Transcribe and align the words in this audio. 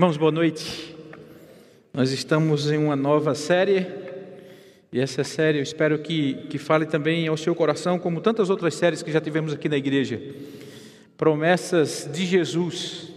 Irmãos, 0.00 0.16
boa 0.16 0.32
noite. 0.32 0.96
Nós 1.92 2.10
estamos 2.10 2.70
em 2.70 2.78
uma 2.78 2.96
nova 2.96 3.34
série, 3.34 3.86
e 4.90 4.98
essa 4.98 5.22
série 5.22 5.58
eu 5.58 5.62
espero 5.62 5.98
que, 5.98 6.46
que 6.48 6.56
fale 6.56 6.86
também 6.86 7.28
ao 7.28 7.36
seu 7.36 7.54
coração, 7.54 7.98
como 7.98 8.22
tantas 8.22 8.48
outras 8.48 8.74
séries 8.74 9.02
que 9.02 9.12
já 9.12 9.20
tivemos 9.20 9.52
aqui 9.52 9.68
na 9.68 9.76
igreja. 9.76 10.18
Promessas 11.18 12.08
de 12.10 12.24
Jesus. 12.24 13.12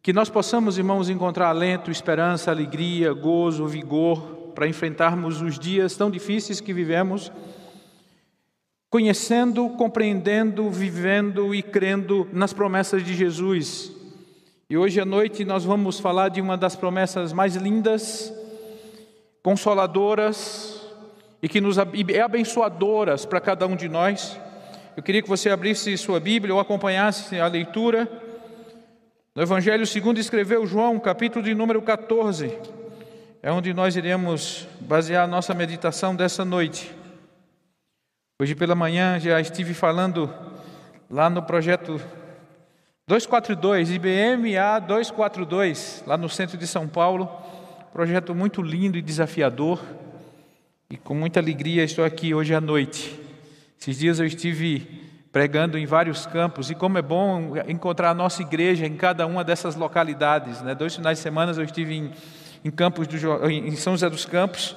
Que 0.00 0.12
nós 0.12 0.30
possamos, 0.30 0.78
irmãos, 0.78 1.08
encontrar 1.08 1.48
alento, 1.48 1.90
esperança, 1.90 2.48
alegria, 2.48 3.12
gozo, 3.12 3.66
vigor 3.66 4.52
para 4.54 4.68
enfrentarmos 4.68 5.42
os 5.42 5.58
dias 5.58 5.96
tão 5.96 6.12
difíceis 6.12 6.60
que 6.60 6.72
vivemos, 6.72 7.32
conhecendo, 8.88 9.68
compreendendo, 9.70 10.70
vivendo 10.70 11.52
e 11.52 11.60
crendo 11.60 12.28
nas 12.32 12.52
promessas 12.52 13.02
de 13.02 13.14
Jesus 13.14 14.03
e 14.74 14.76
hoje 14.76 15.00
à 15.00 15.04
noite 15.04 15.44
nós 15.44 15.64
vamos 15.64 16.00
falar 16.00 16.30
de 16.30 16.40
uma 16.40 16.56
das 16.56 16.74
promessas 16.74 17.32
mais 17.32 17.54
lindas, 17.54 18.34
consoladoras 19.40 20.90
e 21.40 21.48
que 21.48 21.60
nos 21.60 21.78
é 21.78 22.20
abençoadoras 22.20 23.24
para 23.24 23.40
cada 23.40 23.68
um 23.68 23.76
de 23.76 23.88
nós. 23.88 24.36
Eu 24.96 25.02
queria 25.04 25.22
que 25.22 25.28
você 25.28 25.48
abrisse 25.48 25.96
sua 25.96 26.18
Bíblia 26.18 26.52
ou 26.52 26.58
acompanhasse 26.58 27.38
a 27.38 27.46
leitura 27.46 28.10
no 29.32 29.42
Evangelho 29.42 29.86
segundo 29.86 30.18
escreveu 30.18 30.66
João, 30.66 30.98
capítulo 30.98 31.44
de 31.44 31.54
número 31.54 31.80
14. 31.80 32.58
É 33.44 33.52
onde 33.52 33.72
nós 33.72 33.94
iremos 33.94 34.66
basear 34.80 35.22
a 35.22 35.28
nossa 35.28 35.54
meditação 35.54 36.16
dessa 36.16 36.44
noite. 36.44 36.92
Hoje 38.42 38.56
pela 38.56 38.74
manhã 38.74 39.20
já 39.20 39.40
estive 39.40 39.72
falando 39.72 40.28
lá 41.08 41.30
no 41.30 41.44
projeto 41.44 42.00
242, 43.06 43.90
IBM 43.90 44.56
A 44.56 44.78
242, 44.78 46.04
lá 46.06 46.16
no 46.16 46.26
centro 46.26 46.56
de 46.56 46.66
São 46.66 46.88
Paulo. 46.88 47.28
Projeto 47.92 48.34
muito 48.34 48.62
lindo 48.62 48.96
e 48.96 49.02
desafiador. 49.02 49.78
E 50.88 50.96
com 50.96 51.14
muita 51.14 51.38
alegria 51.38 51.84
estou 51.84 52.02
aqui 52.02 52.32
hoje 52.32 52.54
à 52.54 52.62
noite. 52.62 53.20
Esses 53.78 53.98
dias 53.98 54.20
eu 54.20 54.24
estive 54.24 55.02
pregando 55.30 55.76
em 55.76 55.84
vários 55.84 56.24
campos 56.24 56.70
e 56.70 56.74
como 56.74 56.96
é 56.96 57.02
bom 57.02 57.52
encontrar 57.68 58.08
a 58.08 58.14
nossa 58.14 58.40
igreja 58.40 58.86
em 58.86 58.96
cada 58.96 59.26
uma 59.26 59.44
dessas 59.44 59.76
localidades. 59.76 60.62
Né? 60.62 60.74
Dois 60.74 60.96
finais 60.96 61.18
de 61.18 61.22
semana 61.22 61.52
eu 61.52 61.62
estive 61.62 61.94
em, 61.94 62.10
em, 62.64 62.70
Campos 62.70 63.06
do, 63.06 63.50
em 63.50 63.76
São 63.76 63.92
José 63.92 64.08
dos 64.08 64.24
Campos 64.24 64.74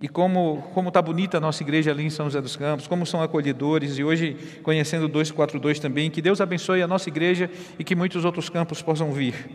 e 0.00 0.08
como 0.08 0.62
como 0.74 0.88
está 0.88 1.00
bonita 1.00 1.38
a 1.38 1.40
nossa 1.40 1.62
igreja 1.62 1.90
ali 1.90 2.04
em 2.04 2.10
São 2.10 2.26
José 2.26 2.40
dos 2.40 2.56
Campos, 2.56 2.86
como 2.86 3.06
são 3.06 3.22
acolhedores, 3.22 3.98
e 3.98 4.04
hoje 4.04 4.60
conhecendo 4.62 5.04
o 5.04 5.08
242 5.08 5.78
também, 5.78 6.10
que 6.10 6.20
Deus 6.20 6.40
abençoe 6.40 6.82
a 6.82 6.88
nossa 6.88 7.08
igreja 7.08 7.50
e 7.78 7.84
que 7.84 7.94
muitos 7.94 8.24
outros 8.24 8.48
campos 8.48 8.82
possam 8.82 9.12
vir. 9.12 9.50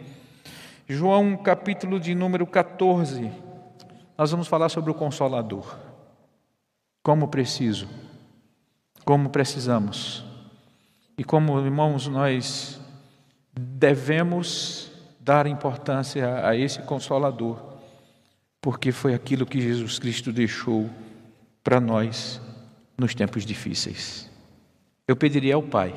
João 0.88 1.38
capítulo 1.38 2.00
de 2.00 2.16
número 2.16 2.48
14, 2.48 3.32
nós 4.18 4.32
vamos 4.32 4.48
falar 4.48 4.70
sobre 4.70 4.90
o 4.90 4.96
Consolador. 4.96 5.78
Como 7.04 7.28
preciso, 7.28 7.88
como 9.06 9.30
precisamos, 9.30 10.26
e 11.18 11.24
como 11.24 11.60
irmãos 11.60 12.08
nós 12.08 12.82
devemos 13.54 14.92
dar 15.20 15.46
importância 15.48 16.46
a 16.48 16.56
esse 16.56 16.82
Consolador 16.82 17.69
porque 18.62 18.92
foi 18.92 19.14
aquilo 19.14 19.46
que 19.46 19.62
Jesus 19.62 20.00
Cristo 20.00 20.32
deixou 20.32 20.90
para 21.64 21.80
nós 21.80 22.42
nos 22.98 23.16
tempos 23.16 23.46
difíceis. 23.46 24.30
Eu 25.08 25.16
pediria 25.16 25.56
ao 25.56 25.64
Pai, 25.64 25.94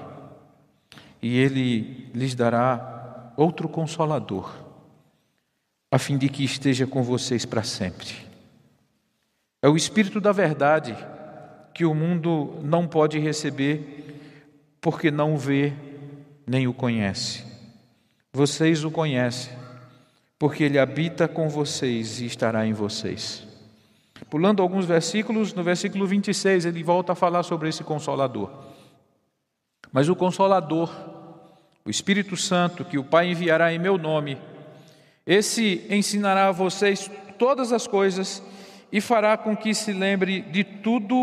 e 1.21 1.37
Ele 1.37 2.11
lhes 2.15 2.35
dará 2.35 3.33
outro 3.37 3.69
consolador, 3.69 4.55
a 5.91 5.99
fim 5.99 6.17
de 6.17 6.29
que 6.29 6.45
esteja 6.45 6.87
com 6.87 7.03
vocês 7.03 7.45
para 7.45 7.63
sempre. 7.63 8.15
É 9.61 9.69
o 9.69 9.77
Espírito 9.77 10.21
da 10.21 10.33
Verdade 10.33 10.97
que 11.75 11.85
o 11.85 11.95
mundo 11.95 12.59
não 12.63 12.87
pode 12.87 13.19
receber, 13.19 14.21
porque 14.81 15.11
não 15.11 15.35
o 15.35 15.39
vê 15.39 15.73
nem 16.47 16.67
o 16.67 16.75
conhece. 16.75 17.45
Vocês 18.33 18.85
o 18.85 18.91
conhecem 18.91 19.62
porque 20.43 20.65
ele 20.65 20.77
habita 20.77 21.29
com 21.29 21.49
vocês 21.49 22.21
e 22.21 22.27
estará 22.27 22.67
em 22.67 22.73
vocês. 22.73 23.47
Pulando 24.29 24.61
alguns 24.61 24.85
versículos, 24.85 25.55
no 25.55 25.63
versículo 25.63 26.05
26 26.05 26.65
ele 26.65 26.83
volta 26.83 27.13
a 27.13 27.15
falar 27.15 27.45
sobre 27.45 27.69
esse 27.69 27.85
consolador. 27.85 28.51
Mas 29.93 30.09
o 30.09 30.17
consolador, 30.17 30.91
o 31.85 31.91
Espírito 31.91 32.37
Santo, 32.37 32.85
que 32.85 32.99
o 32.99 33.05
Pai 33.05 33.31
enviará 33.31 33.73
em 33.73 33.79
meu 33.79 33.97
nome, 33.97 34.37
esse 35.25 35.87
ensinará 35.89 36.49
a 36.49 36.53
vocês 36.53 37.09
todas 37.39 37.73
as 37.73 37.87
coisas 37.87 38.43
e 38.91 39.01
fará 39.01 39.37
com 39.37 39.57
que 39.57 39.73
se 39.73 39.93
lembre 39.93 40.41
de 40.41 40.65
tudo 40.65 41.15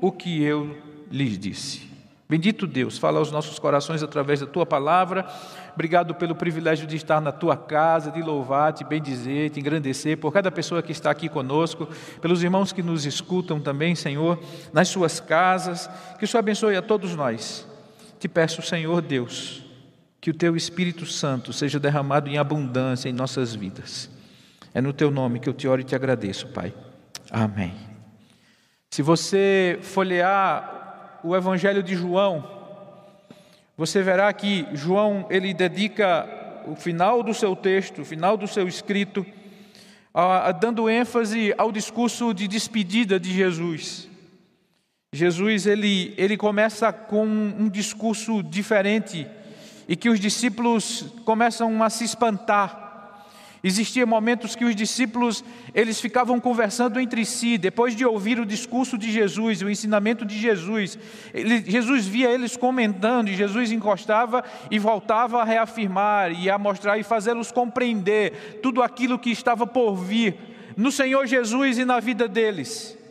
o 0.00 0.10
que 0.10 0.42
eu 0.42 0.78
lhes 1.10 1.38
disse. 1.38 1.91
Bendito 2.32 2.66
Deus, 2.66 2.96
fala 2.96 3.18
aos 3.18 3.30
nossos 3.30 3.58
corações 3.58 4.02
através 4.02 4.40
da 4.40 4.46
tua 4.46 4.64
palavra. 4.64 5.26
Obrigado 5.74 6.14
pelo 6.14 6.34
privilégio 6.34 6.86
de 6.86 6.96
estar 6.96 7.20
na 7.20 7.30
tua 7.30 7.58
casa, 7.58 8.10
de 8.10 8.22
louvar, 8.22 8.72
te 8.72 8.82
bendizer, 8.82 9.50
te 9.50 9.60
engrandecer 9.60 10.16
por 10.16 10.32
cada 10.32 10.50
pessoa 10.50 10.82
que 10.82 10.92
está 10.92 11.10
aqui 11.10 11.28
conosco, 11.28 11.86
pelos 12.22 12.42
irmãos 12.42 12.72
que 12.72 12.82
nos 12.82 13.04
escutam 13.04 13.60
também, 13.60 13.94
Senhor, 13.94 14.42
nas 14.72 14.88
suas 14.88 15.20
casas. 15.20 15.90
Que 16.18 16.24
o 16.24 16.26
Senhor 16.26 16.38
abençoe 16.38 16.74
a 16.74 16.80
todos 16.80 17.14
nós. 17.14 17.68
Te 18.18 18.28
peço, 18.28 18.62
Senhor 18.62 19.02
Deus, 19.02 19.62
que 20.18 20.30
o 20.30 20.34
teu 20.34 20.56
Espírito 20.56 21.04
Santo 21.04 21.52
seja 21.52 21.78
derramado 21.78 22.30
em 22.30 22.38
abundância 22.38 23.10
em 23.10 23.12
nossas 23.12 23.54
vidas. 23.54 24.08
É 24.72 24.80
no 24.80 24.94
teu 24.94 25.10
nome 25.10 25.38
que 25.38 25.50
eu 25.50 25.52
te 25.52 25.68
oro 25.68 25.82
e 25.82 25.84
te 25.84 25.94
agradeço, 25.94 26.48
Pai. 26.48 26.72
Amém. 27.30 27.74
Se 28.88 29.02
você 29.02 29.78
folhear 29.82 30.71
o 31.24 31.36
Evangelho 31.36 31.82
de 31.82 31.94
João, 31.94 32.44
você 33.76 34.02
verá 34.02 34.32
que 34.32 34.66
João 34.72 35.26
ele 35.30 35.54
dedica 35.54 36.28
o 36.66 36.74
final 36.74 37.22
do 37.22 37.32
seu 37.32 37.56
texto, 37.56 38.02
o 38.02 38.04
final 38.04 38.36
do 38.36 38.46
seu 38.46 38.68
escrito, 38.68 39.24
a, 40.12 40.48
a, 40.48 40.52
dando 40.52 40.88
ênfase 40.88 41.54
ao 41.56 41.72
discurso 41.72 42.32
de 42.34 42.46
despedida 42.46 43.18
de 43.18 43.32
Jesus. 43.32 44.08
Jesus 45.12 45.66
ele, 45.66 46.14
ele 46.16 46.36
começa 46.36 46.92
com 46.92 47.24
um 47.24 47.68
discurso 47.68 48.42
diferente 48.42 49.26
e 49.88 49.96
que 49.96 50.08
os 50.08 50.18
discípulos 50.18 51.04
começam 51.24 51.82
a 51.82 51.90
se 51.90 52.04
espantar 52.04 52.91
Existia 53.64 54.04
momentos 54.04 54.56
que 54.56 54.64
os 54.64 54.74
discípulos, 54.74 55.44
eles 55.72 56.00
ficavam 56.00 56.40
conversando 56.40 56.98
entre 56.98 57.24
si, 57.24 57.56
depois 57.56 57.94
de 57.94 58.04
ouvir 58.04 58.40
o 58.40 58.46
discurso 58.46 58.98
de 58.98 59.10
Jesus, 59.12 59.62
o 59.62 59.70
ensinamento 59.70 60.24
de 60.24 60.36
Jesus. 60.36 60.98
Ele, 61.32 61.62
Jesus 61.64 62.06
via 62.06 62.28
eles 62.28 62.56
comentando 62.56 63.28
e 63.28 63.36
Jesus 63.36 63.70
encostava 63.70 64.42
e 64.68 64.80
voltava 64.80 65.40
a 65.40 65.44
reafirmar 65.44 66.32
e 66.32 66.50
a 66.50 66.58
mostrar 66.58 66.98
e 66.98 67.04
fazê-los 67.04 67.52
compreender 67.52 68.60
tudo 68.62 68.82
aquilo 68.82 69.18
que 69.18 69.30
estava 69.30 69.64
por 69.64 69.94
vir 69.94 70.36
no 70.76 70.90
Senhor 70.90 71.24
Jesus 71.26 71.78
e 71.78 71.84
na 71.84 72.00
vida 72.00 72.26
deles. 72.26 73.01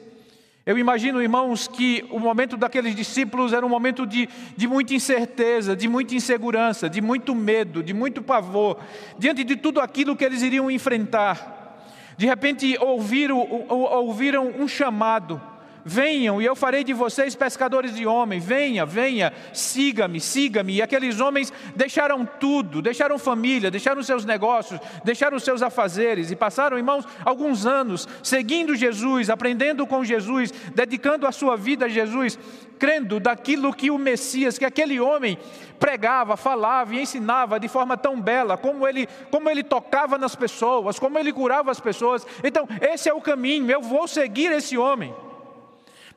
Eu 0.71 0.77
imagino, 0.77 1.21
irmãos, 1.21 1.68
que 1.68 2.06
o 2.09 2.18
momento 2.18 2.56
daqueles 2.56 2.95
discípulos 2.95 3.51
era 3.51 3.65
um 3.65 3.68
momento 3.68 4.07
de, 4.07 4.29
de 4.56 4.69
muita 4.69 4.94
incerteza, 4.94 5.75
de 5.75 5.85
muita 5.85 6.15
insegurança, 6.15 6.89
de 6.89 7.01
muito 7.01 7.35
medo, 7.35 7.83
de 7.83 7.94
muito 7.94 8.21
pavor, 8.21 8.77
diante 9.19 9.44
de 9.44 9.57
tudo 9.57 9.81
aquilo 9.81 10.15
que 10.15 10.23
eles 10.23 10.41
iriam 10.41 10.71
enfrentar. 10.71 11.83
De 12.18 12.25
repente 12.25 12.77
ouviram, 12.79 13.65
ouviram 13.68 14.47
um 14.47 14.65
chamado, 14.65 15.41
Venham 15.83 16.41
e 16.41 16.45
eu 16.45 16.55
farei 16.55 16.83
de 16.83 16.93
vocês 16.93 17.35
pescadores 17.35 17.95
de 17.95 18.05
homens. 18.05 18.43
Venha, 18.43 18.85
venha, 18.85 19.33
siga-me, 19.53 20.19
siga-me. 20.19 20.75
E 20.75 20.81
aqueles 20.81 21.19
homens 21.19 21.51
deixaram 21.75 22.25
tudo, 22.25 22.81
deixaram 22.81 23.17
família, 23.17 23.71
deixaram 23.71 24.03
seus 24.03 24.25
negócios, 24.25 24.79
deixaram 25.03 25.39
seus 25.39 25.61
afazeres 25.61 26.31
e 26.31 26.35
passaram, 26.35 26.77
irmãos, 26.77 27.07
alguns 27.25 27.65
anos 27.65 28.07
seguindo 28.21 28.75
Jesus, 28.75 29.29
aprendendo 29.29 29.87
com 29.87 30.03
Jesus, 30.03 30.51
dedicando 30.73 31.25
a 31.25 31.31
sua 31.31 31.57
vida 31.57 31.85
a 31.85 31.89
Jesus, 31.89 32.37
crendo 32.77 33.19
daquilo 33.19 33.73
que 33.73 33.91
o 33.91 33.97
Messias, 33.97 34.57
que 34.57 34.65
aquele 34.65 34.99
homem 34.99 35.37
pregava, 35.79 36.37
falava 36.37 36.93
e 36.93 37.01
ensinava 37.01 37.59
de 37.59 37.67
forma 37.67 37.97
tão 37.97 38.19
bela, 38.21 38.57
como 38.57 38.87
ele, 38.87 39.07
como 39.31 39.49
ele 39.49 39.63
tocava 39.63 40.17
nas 40.17 40.35
pessoas, 40.35 40.99
como 40.99 41.17
ele 41.17 41.33
curava 41.33 41.71
as 41.71 41.79
pessoas. 41.79 42.25
Então, 42.43 42.67
esse 42.81 43.09
é 43.09 43.13
o 43.13 43.21
caminho, 43.21 43.69
eu 43.69 43.81
vou 43.81 44.07
seguir 44.07 44.51
esse 44.51 44.77
homem. 44.77 45.13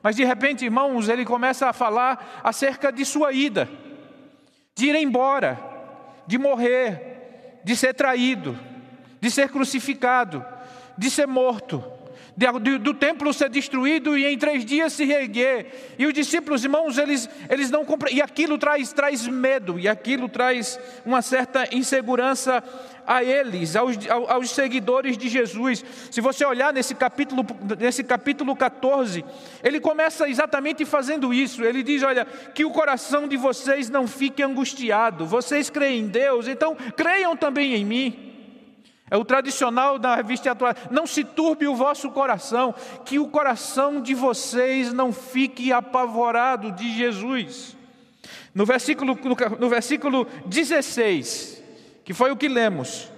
Mas 0.05 0.15
de 0.15 0.23
repente, 0.23 0.63
irmãos, 0.63 1.09
ele 1.09 1.25
começa 1.25 1.67
a 1.67 1.73
falar 1.73 2.39
acerca 2.43 2.91
de 2.91 3.03
sua 3.03 3.33
ida, 3.33 3.67
de 4.75 4.85
ir 4.85 4.95
embora, 4.95 5.59
de 6.27 6.37
morrer, 6.37 7.59
de 7.63 7.75
ser 7.75 7.95
traído, 7.95 8.55
de 9.19 9.31
ser 9.31 9.49
crucificado, 9.49 10.45
de 10.95 11.09
ser 11.09 11.25
morto, 11.25 11.83
do 12.81 12.93
templo 12.93 13.33
ser 13.33 13.49
destruído 13.49 14.17
e 14.17 14.25
em 14.25 14.37
três 14.37 14.65
dias 14.65 14.91
se 14.91 15.05
reerguer. 15.05 15.95
E 15.97 16.05
os 16.05 16.13
discípulos, 16.13 16.63
irmãos, 16.63 16.97
eles, 16.97 17.29
eles 17.49 17.71
não 17.71 17.85
compreendem. 17.85 18.19
E 18.19 18.21
aquilo 18.21 18.57
traz, 18.57 18.91
traz 18.91 19.25
medo, 19.25 19.79
e 19.79 19.87
aquilo 19.87 20.27
traz 20.27 20.77
uma 21.05 21.21
certa 21.21 21.73
insegurança 21.73 22.61
a 23.07 23.23
eles, 23.23 23.75
aos, 23.75 23.95
aos 24.09 24.49
seguidores 24.49 25.17
de 25.17 25.29
Jesus. 25.29 25.83
Se 26.11 26.19
você 26.19 26.43
olhar 26.43 26.73
nesse 26.73 26.93
capítulo, 26.93 27.45
nesse 27.79 28.03
capítulo 28.03 28.53
14, 28.55 29.23
ele 29.63 29.79
começa 29.79 30.27
exatamente 30.27 30.83
fazendo 30.83 31.33
isso. 31.33 31.63
Ele 31.63 31.83
diz: 31.83 32.03
Olha, 32.03 32.25
que 32.25 32.65
o 32.65 32.71
coração 32.71 33.27
de 33.29 33.37
vocês 33.37 33.89
não 33.89 34.07
fique 34.07 34.43
angustiado. 34.43 35.25
Vocês 35.25 35.69
creem 35.69 36.01
em 36.01 36.07
Deus, 36.07 36.47
então 36.47 36.75
creiam 36.97 37.37
também 37.37 37.75
em 37.75 37.85
mim. 37.85 38.24
É 39.09 39.15
o 39.15 39.25
tradicional 39.25 39.99
da 39.99 40.15
revista 40.15 40.51
atual. 40.51 40.73
Não 40.89 41.05
se 41.05 41.23
turbe 41.23 41.67
o 41.67 41.75
vosso 41.75 42.09
coração, 42.09 42.73
que 43.05 43.19
o 43.19 43.27
coração 43.27 44.01
de 44.01 44.15
vocês 44.15 44.91
não 44.91 45.13
fique 45.13 45.71
apavorado 45.71 46.71
de 46.71 46.95
Jesus. 46.95 47.77
No 48.53 48.65
versículo, 48.65 49.17
no 49.59 49.69
versículo 49.69 50.25
16, 50.45 51.63
que 52.03 52.13
foi 52.13 52.31
o 52.31 52.37
que 52.37 52.47
lemos, 52.47 53.11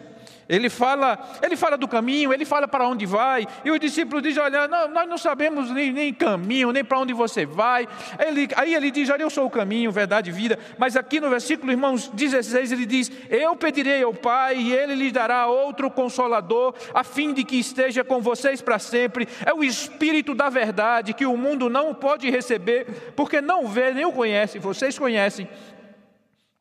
ele 0.50 0.70
fala, 0.70 1.20
ele 1.42 1.58
fala 1.58 1.78
do 1.78 1.88
caminho, 1.88 2.34
ele 2.34 2.46
fala 2.46 2.68
para 2.68 2.88
onde 2.88 3.06
vai, 3.06 3.46
e 3.66 3.72
os 3.72 3.80
discípulos 3.80 4.24
dizem: 4.24 4.42
Olha, 4.42 4.68
não, 4.68 4.88
nós 4.90 5.10
não 5.10 5.18
sabemos 5.18 5.70
nem, 5.72 5.92
nem 5.92 6.14
caminho, 6.14 6.72
nem 6.72 6.86
para 6.86 7.00
onde 7.00 7.14
você 7.14 7.46
vai. 7.46 7.88
Ele, 8.18 8.48
aí 8.56 8.74
ele 8.74 8.90
diz: 8.90 9.10
Olha, 9.10 9.24
eu 9.24 9.30
sou 9.30 9.46
o 9.46 9.50
caminho, 9.50 9.92
verdade 9.92 10.30
e 10.30 10.34
vida. 10.34 10.58
Mas 10.78 10.96
aqui 10.96 11.20
no 11.20 11.30
versículo, 11.30 11.72
irmãos 11.72 12.08
16, 12.08 12.72
ele 12.72 12.86
diz: 12.86 13.12
Eu 13.30 13.56
pedirei 13.58 14.04
ao 14.04 14.14
Pai, 14.14 14.58
e 14.58 14.74
ele 14.74 14.96
lhe 14.96 15.12
dará 15.12 15.48
outro 15.48 15.92
consolador, 15.92 16.74
a 16.94 17.04
fim 17.04 17.34
de 17.34 17.44
que 17.44 17.60
esteja 17.60 18.04
com 18.04 18.22
vocês 18.22 18.62
para 18.62 18.80
sempre. 18.80 19.28
É 19.46 19.54
o 19.54 19.64
Espírito 19.64 20.34
da 20.34 20.50
verdade 20.50 21.14
que 21.14 21.26
o 21.26 21.36
mundo 21.36 21.70
não 21.70 21.94
pode 21.94 22.30
receber, 22.30 23.12
porque 23.18 23.42
não 23.42 23.68
vê 23.68 23.92
nem 23.92 24.06
o 24.06 24.14
conhece, 24.14 24.60
vocês 24.60 24.98
conhecem, 24.98 25.48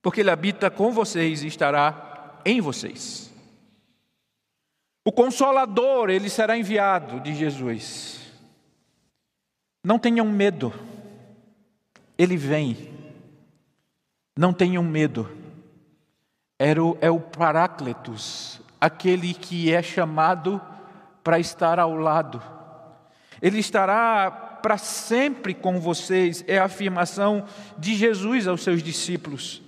porque 0.02 0.20
ele 0.22 0.30
habita 0.30 0.70
com 0.70 0.90
vocês 0.90 1.44
e 1.44 1.46
estará 1.46 2.40
em 2.44 2.60
vocês. 2.60 3.25
O 5.06 5.12
consolador, 5.12 6.10
ele 6.10 6.28
será 6.28 6.58
enviado 6.58 7.20
de 7.20 7.32
Jesus. 7.32 8.18
Não 9.84 10.00
tenham 10.00 10.26
medo. 10.26 10.74
Ele 12.18 12.36
vem. 12.36 12.92
Não 14.36 14.52
tenham 14.52 14.82
medo. 14.82 15.30
É 16.58 16.72
o, 16.72 16.98
é 17.00 17.08
o 17.08 17.20
Paráclitos, 17.20 18.60
aquele 18.80 19.32
que 19.32 19.72
é 19.72 19.80
chamado 19.80 20.60
para 21.22 21.38
estar 21.38 21.78
ao 21.78 21.94
lado. 21.94 22.42
Ele 23.40 23.60
estará 23.60 24.28
para 24.60 24.76
sempre 24.76 25.54
com 25.54 25.78
vocês, 25.78 26.44
é 26.48 26.58
a 26.58 26.64
afirmação 26.64 27.44
de 27.78 27.94
Jesus 27.94 28.48
aos 28.48 28.64
seus 28.64 28.82
discípulos. 28.82 29.62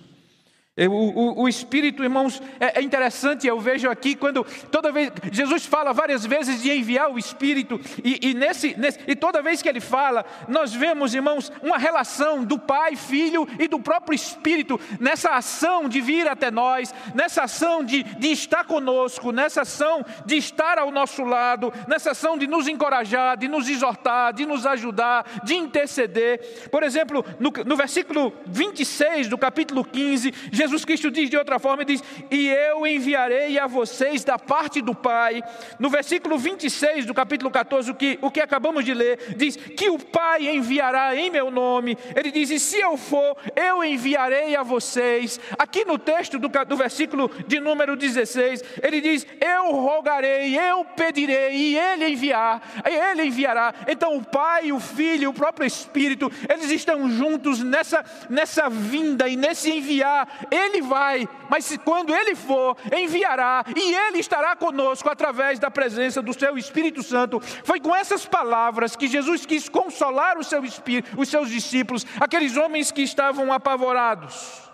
O, 0.87 0.93
o, 0.93 1.43
o, 1.43 1.49
Espírito, 1.49 2.05
irmãos, 2.05 2.41
é, 2.61 2.79
é, 2.79 2.83
interessante, 2.83 3.47
eu 3.47 3.59
vejo 3.59 3.91
aqui 3.91 4.15
quando 4.15 4.45
toda 4.71 4.93
vez 4.93 5.11
Jesus 5.33 5.67
fala 5.67 5.93
várias 5.93 6.25
vezes 6.25 6.63
de 6.63 6.71
enviar 6.71 7.11
o 7.11 7.19
Espírito, 7.19 7.81
e, 8.05 8.29
e, 8.29 8.35
nesse, 8.35 8.79
nesse, 8.79 9.01
e 9.07 9.17
toda 9.17 9.43
vez 9.43 9.61
que 9.61 9.69
ele 9.69 9.81
fala, 9.81 10.25
nós 10.47 10.73
vemos, 10.73 11.15
irmãos, 11.15 11.51
uma 11.63 11.79
relação 11.79 12.45
do 12.45 12.59
Pai, 12.59 12.95
Filho 12.95 13.49
e 13.59 13.67
do 13.67 13.81
próprio 13.81 14.15
Espírito 14.15 14.79
nessa 15.01 15.31
ação 15.31 15.89
de 15.89 16.01
vir 16.01 16.29
até 16.29 16.51
nós, 16.51 16.95
nessa 17.15 17.45
ação 17.45 17.83
de, 17.83 18.03
de 18.03 18.29
estar 18.29 18.65
conosco, 18.65 19.33
nessa 19.33 19.63
ação 19.63 20.05
de 20.25 20.37
estar 20.37 20.79
ao 20.79 20.91
nosso 20.91 21.25
lado, 21.25 21.73
nessa 21.89 22.13
ação 22.13 22.39
de 22.39 22.47
nos 22.47 22.69
encorajar, 22.69 23.37
de 23.37 23.49
nos 23.49 23.69
exortar, 23.69 24.33
de 24.33 24.47
nos 24.47 24.67
ajudar, 24.67 25.25
de 25.43 25.55
interceder. 25.55 26.69
Por 26.71 26.83
exemplo, 26.83 27.25
no, 27.41 27.51
no 27.65 27.77
versículo 27.77 28.33
26 28.47 29.29
do 29.29 29.39
capítulo 29.39 29.85
15, 29.85 30.33
Jesus 30.53 30.68
Jesus 30.69 30.85
Cristo 30.85 31.11
diz 31.11 31.31
de 31.31 31.37
outra 31.37 31.59
forma, 31.59 31.85
diz: 31.85 32.03
"E 32.31 32.49
eu 32.49 32.87
enviarei 32.87 33.59
a 33.59 33.67
vocês 33.67 34.23
da 34.23 34.39
parte 34.39 34.81
do 34.81 34.95
Pai". 34.95 35.43
No 35.79 35.89
versículo 35.89 36.39
26 36.39 37.07
do 37.07 37.15
capítulo 37.15 37.51
14, 37.51 37.91
o 37.91 37.95
que 37.95 38.19
o 38.21 38.31
que 38.31 38.41
acabamos 38.41 38.85
de 38.85 38.95
ler, 38.95 39.35
diz 39.37 39.57
que 39.57 39.89
o 39.91 39.99
Pai 39.99 40.49
enviará 40.49 41.17
em 41.17 41.31
meu 41.31 41.51
nome. 41.51 41.97
Ele 42.15 42.31
diz: 42.31 42.51
"E 42.51 42.61
se 42.61 42.79
eu 42.79 42.97
for, 42.97 43.37
eu 43.57 43.83
enviarei 43.83 44.55
a 44.55 44.63
vocês". 44.63 45.41
Aqui 45.59 45.85
no 45.85 45.99
texto 45.99 46.39
do, 46.39 46.49
do 46.49 46.77
versículo 46.77 47.31
de 47.47 47.59
número 47.61 47.97
16, 47.97 48.63
ele 48.83 49.01
diz: 49.01 49.27
"Eu 49.41 49.73
rogarei, 49.73 50.57
eu 50.59 50.85
pedirei 50.85 51.55
e 51.55 51.79
ele 51.79 52.09
enviar, 52.11 52.63
ele 52.85 53.25
enviará". 53.25 53.75
Então 53.87 54.17
o 54.17 54.25
Pai, 54.25 54.71
o 54.71 54.79
Filho, 54.79 55.31
o 55.31 55.35
próprio 55.35 55.67
Espírito, 55.67 56.31
eles 56.49 56.71
estão 56.71 57.09
juntos 57.11 57.63
nessa 57.63 58.05
nessa 58.29 58.69
vinda 58.69 59.29
e 59.29 59.37
nesse 59.37 59.71
enviar 59.71 60.47
ele 60.59 60.83
vai, 60.83 61.29
mas 61.49 61.77
quando 61.85 62.15
Ele 62.15 62.35
for, 62.35 62.77
enviará, 62.93 63.65
e 63.75 63.95
Ele 63.95 64.19
estará 64.19 64.57
conosco 64.57 65.09
através 65.09 65.59
da 65.59 65.71
presença 65.71 66.21
do 66.21 66.33
Seu 66.33 66.59
Espírito 66.59 67.03
Santo. 67.03 67.41
Foi 67.41 67.81
com 67.81 67.95
essas 67.95 68.27
palavras 68.27 68.97
que 68.97 69.07
Jesus 69.07 69.47
quis 69.47 69.69
consolar 69.69 70.39
o 70.39 70.45
seu 70.45 70.65
espírito, 70.65 71.21
os 71.21 71.29
seus 71.29 71.49
discípulos, 71.49 72.05
aqueles 72.21 72.57
homens 72.57 72.91
que 72.91 73.03
estavam 73.03 73.53
apavorados. 73.53 74.69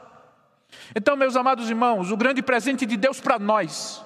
Então, 0.94 1.16
meus 1.16 1.36
amados 1.36 1.68
irmãos, 1.68 2.10
o 2.10 2.16
grande 2.16 2.42
presente 2.42 2.86
de 2.86 2.96
Deus 2.96 3.20
para 3.20 3.38
nós, 3.38 4.04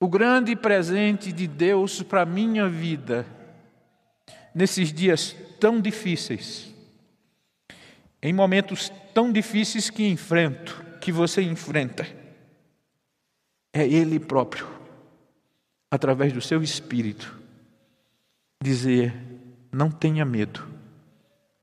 o 0.00 0.08
grande 0.08 0.54
presente 0.54 1.32
de 1.32 1.46
Deus 1.46 2.02
para 2.02 2.22
a 2.22 2.26
minha 2.26 2.68
vida, 2.68 3.26
nesses 4.54 4.92
dias 4.92 5.34
tão 5.60 5.80
difíceis, 5.80 6.75
em 8.22 8.32
momentos 8.32 8.90
tão 9.14 9.32
difíceis 9.32 9.90
que 9.90 10.06
enfrento, 10.06 10.84
que 11.00 11.12
você 11.12 11.42
enfrenta, 11.42 12.06
é 13.72 13.86
Ele 13.86 14.18
próprio, 14.18 14.66
através 15.90 16.32
do 16.32 16.40
seu 16.40 16.62
Espírito, 16.62 17.38
dizer: 18.62 19.14
não 19.70 19.90
tenha 19.90 20.24
medo, 20.24 20.66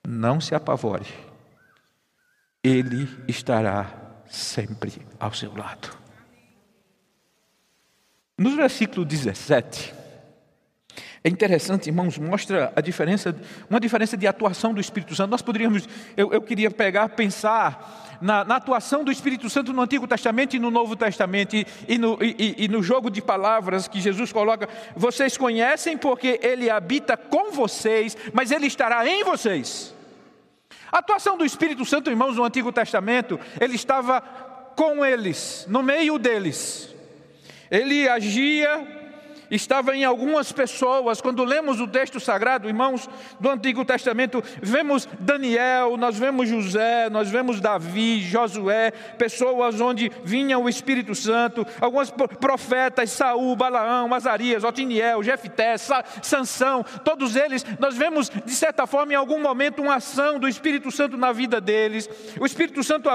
não 0.08 0.40
se 0.40 0.54
apavore, 0.56 1.08
Ele 2.64 3.10
estará 3.28 4.24
sempre 4.30 5.06
ao 5.20 5.34
seu 5.34 5.56
lado. 5.56 5.98
No 8.38 8.56
versículo 8.56 9.06
17, 9.06 10.03
é 11.26 11.30
interessante, 11.30 11.88
irmãos, 11.88 12.18
mostra 12.18 12.74
a 12.76 12.82
diferença, 12.82 13.34
uma 13.70 13.80
diferença 13.80 14.18
de 14.18 14.28
atuação 14.28 14.74
do 14.74 14.82
Espírito 14.82 15.16
Santo. 15.16 15.30
Nós 15.30 15.42
poderíamos, 15.42 15.88
eu, 16.18 16.34
eu 16.34 16.42
queria 16.42 16.70
pegar, 16.70 17.08
pensar 17.10 18.18
na, 18.20 18.44
na, 18.44 18.58
atuação 18.58 19.06
do 19.06 19.12
Espírito 19.12 19.50
Santo 19.50 19.72
no 19.72 19.82
Antigo 19.82 20.06
Testamento 20.06 20.58
e 20.58 20.60
no 20.60 20.70
Novo 20.70 20.98
Testamento, 20.98 21.56
e, 21.56 21.66
e, 21.88 21.98
no, 21.98 22.18
e, 22.22 22.66
e 22.66 22.68
no 22.68 22.84
jogo 22.84 23.10
de 23.10 23.22
palavras 23.22 23.88
que 23.88 24.02
Jesus 24.02 24.34
coloca. 24.34 24.68
Vocês 24.98 25.38
conhecem 25.38 25.98
porque 25.98 26.42
Ele 26.44 26.70
habita 26.70 27.16
com 27.16 27.54
vocês, 27.54 28.18
mas 28.34 28.52
Ele 28.52 28.68
estará 28.68 29.08
em 29.08 29.24
vocês. 29.24 29.96
A 30.92 30.98
atuação 30.98 31.38
do 31.38 31.46
Espírito 31.46 31.86
Santo, 31.86 32.10
irmãos, 32.10 32.36
no 32.36 32.44
Antigo 32.44 32.72
Testamento, 32.72 33.40
ele 33.60 33.76
estava 33.76 34.22
com 34.76 35.06
eles, 35.06 35.66
no 35.70 35.82
meio 35.82 36.20
deles. 36.20 36.94
Ele 37.72 38.08
agia 38.10 39.03
estava 39.56 39.96
em 39.96 40.04
algumas 40.04 40.52
pessoas. 40.52 41.22
Quando 41.22 41.44
lemos 41.44 41.80
o 41.80 41.88
texto 41.88 42.20
sagrado, 42.20 42.68
irmãos, 42.68 43.10
do 43.40 43.50
Antigo 43.50 43.86
Testamento, 43.86 44.44
vemos 44.62 45.08
Daniel, 45.20 45.96
nós 45.98 46.18
vemos 46.18 46.50
José, 46.50 47.10
nós 47.10 47.30
vemos 47.30 47.62
Davi, 47.62 48.22
Josué, 48.22 48.92
pessoas 49.18 49.80
onde 49.80 50.12
vinha 50.24 50.58
o 50.58 50.68
Espírito 50.68 51.14
Santo, 51.14 51.66
alguns 51.80 52.10
profetas, 52.10 53.12
Saul, 53.12 53.56
Balaão, 53.56 54.14
Azarias, 54.14 54.64
Otiniel, 54.64 55.22
Jefté, 55.22 55.76
Sansão, 55.78 56.84
todos 57.04 57.36
eles, 57.36 57.66
nós 57.80 57.96
vemos, 57.96 58.30
de 58.30 58.54
certa 58.54 58.88
forma, 58.88 59.14
em 59.14 59.16
algum 59.16 59.40
momento, 59.40 59.82
uma 59.82 59.96
ação 59.96 60.40
do 60.40 60.48
Espírito 60.48 60.92
Santo 60.92 61.18
na 61.18 61.32
vida 61.32 61.62
deles. 61.62 62.10
O 62.40 62.46
Espírito 62.46 62.84
Santo 62.84 63.10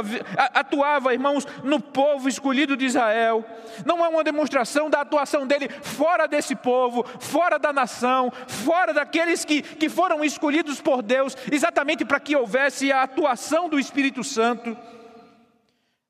atuava, 0.55 1.13
irmãos, 1.13 1.47
no 1.65 1.81
povo 1.81 2.29
escolhido 2.29 2.77
de 2.77 2.85
Israel. 2.85 3.45
Não 3.85 4.05
é 4.05 4.09
uma 4.09 4.23
demonstração 4.23 4.89
da 4.89 5.01
atuação 5.01 5.47
dele 5.47 5.69
fora 5.83 6.28
desse 6.29 6.55
povo, 6.55 7.05
fora 7.19 7.59
da 7.59 7.73
nação, 7.73 8.33
fora 8.47 8.93
daqueles 8.93 9.45
que, 9.45 9.63
que 9.63 9.89
foram 9.89 10.25
escolhidos 10.25 10.81
por 10.81 11.03
Deus, 11.03 11.37
exatamente 11.51 12.05
para 12.05 12.21
que 12.21 12.37
houvesse 12.37 12.93
a 12.93 13.03
atuação 13.03 13.69
do 13.69 13.79
Espírito 13.79 14.23
Santo. 14.23 14.77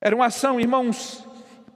Era 0.01 0.15
uma 0.15 0.27
ação, 0.27 0.61
irmãos, 0.61 1.27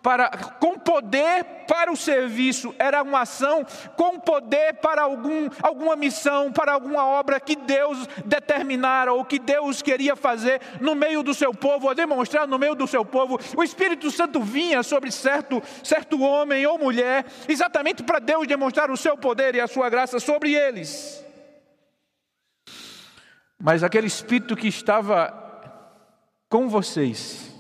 para, 0.03 0.29
com 0.59 0.79
poder 0.79 1.45
para 1.69 1.93
o 1.93 1.97
serviço, 1.97 2.75
era 2.79 3.03
uma 3.03 3.21
ação 3.21 3.65
com 3.97 4.19
poder 4.19 4.75
para 4.75 5.03
algum, 5.03 5.49
alguma 5.63 5.95
missão, 5.95 6.53
para 6.53 6.73
alguma 6.73 7.07
obra 7.07 7.39
que 7.39 7.55
Deus 7.55 8.07
determinara 8.25 9.13
ou 9.13 9.25
que 9.25 9.39
Deus 9.39 9.81
queria 9.81 10.17
fazer 10.17 10.61
no 10.81 10.95
meio 10.95 11.23
do 11.23 11.33
seu 11.33 11.55
povo, 11.55 11.87
ou 11.87 11.95
demonstrar 11.95 12.49
no 12.49 12.59
meio 12.59 12.75
do 12.75 12.87
seu 12.87 13.05
povo. 13.05 13.39
O 13.57 13.63
Espírito 13.63 14.11
Santo 14.11 14.43
vinha 14.43 14.83
sobre 14.83 15.13
certo, 15.13 15.63
certo 15.85 16.21
homem 16.21 16.67
ou 16.67 16.79
mulher, 16.79 17.25
exatamente 17.49 18.03
para 18.03 18.19
Deus 18.19 18.47
demonstrar 18.47 18.91
o 18.91 18.97
seu 18.97 19.17
poder 19.17 19.55
e 19.55 19.61
a 19.61 19.69
sua 19.69 19.89
graça 19.89 20.19
sobre 20.19 20.53
eles. 20.53 21.25
Mas 23.59 23.85
aquele 23.85 24.09
Espírito 24.09 24.57
que 24.57 24.67
estava 24.67 25.33
com 26.49 26.69
vocês, 26.69 27.52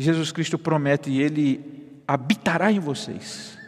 Jesus 0.00 0.32
Cristo 0.32 0.58
promete, 0.58 1.16
Ele 1.18 2.02
habitará 2.08 2.72
em 2.72 2.80
vocês. 2.80 3.58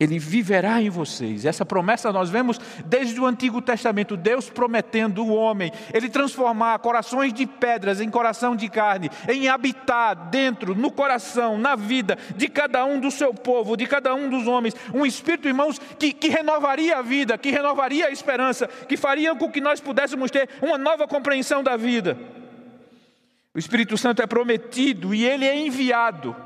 Ele 0.00 0.16
viverá 0.16 0.80
em 0.80 0.88
vocês. 0.88 1.44
Essa 1.44 1.66
promessa 1.66 2.12
nós 2.12 2.30
vemos 2.30 2.56
desde 2.84 3.20
o 3.20 3.26
Antigo 3.26 3.60
Testamento, 3.60 4.16
Deus 4.16 4.48
prometendo 4.48 5.24
o 5.24 5.34
homem, 5.34 5.72
ele 5.92 6.08
transformar 6.08 6.78
corações 6.78 7.32
de 7.32 7.44
pedras 7.46 8.00
em 8.00 8.08
coração 8.08 8.54
de 8.54 8.68
carne, 8.68 9.10
em 9.28 9.48
habitar 9.48 10.14
dentro, 10.30 10.72
no 10.76 10.92
coração, 10.92 11.58
na 11.58 11.74
vida 11.74 12.16
de 12.36 12.46
cada 12.46 12.84
um 12.84 13.00
do 13.00 13.10
seu 13.10 13.34
povo, 13.34 13.76
de 13.76 13.86
cada 13.86 14.14
um 14.14 14.30
dos 14.30 14.46
homens, 14.46 14.76
um 14.94 15.04
espírito, 15.04 15.48
irmãos, 15.48 15.80
que, 15.98 16.12
que 16.12 16.28
renovaria 16.28 16.98
a 16.98 17.02
vida, 17.02 17.36
que 17.36 17.50
renovaria 17.50 18.06
a 18.06 18.12
esperança, 18.12 18.68
que 18.68 18.96
faria 18.96 19.34
com 19.34 19.50
que 19.50 19.60
nós 19.60 19.80
pudéssemos 19.80 20.30
ter 20.30 20.48
uma 20.62 20.78
nova 20.78 21.08
compreensão 21.08 21.60
da 21.60 21.76
vida. 21.76 22.16
O 23.54 23.58
Espírito 23.58 23.96
Santo 23.96 24.22
é 24.22 24.26
prometido 24.26 25.14
e 25.14 25.24
ele 25.24 25.44
é 25.44 25.56
enviado. 25.56 26.36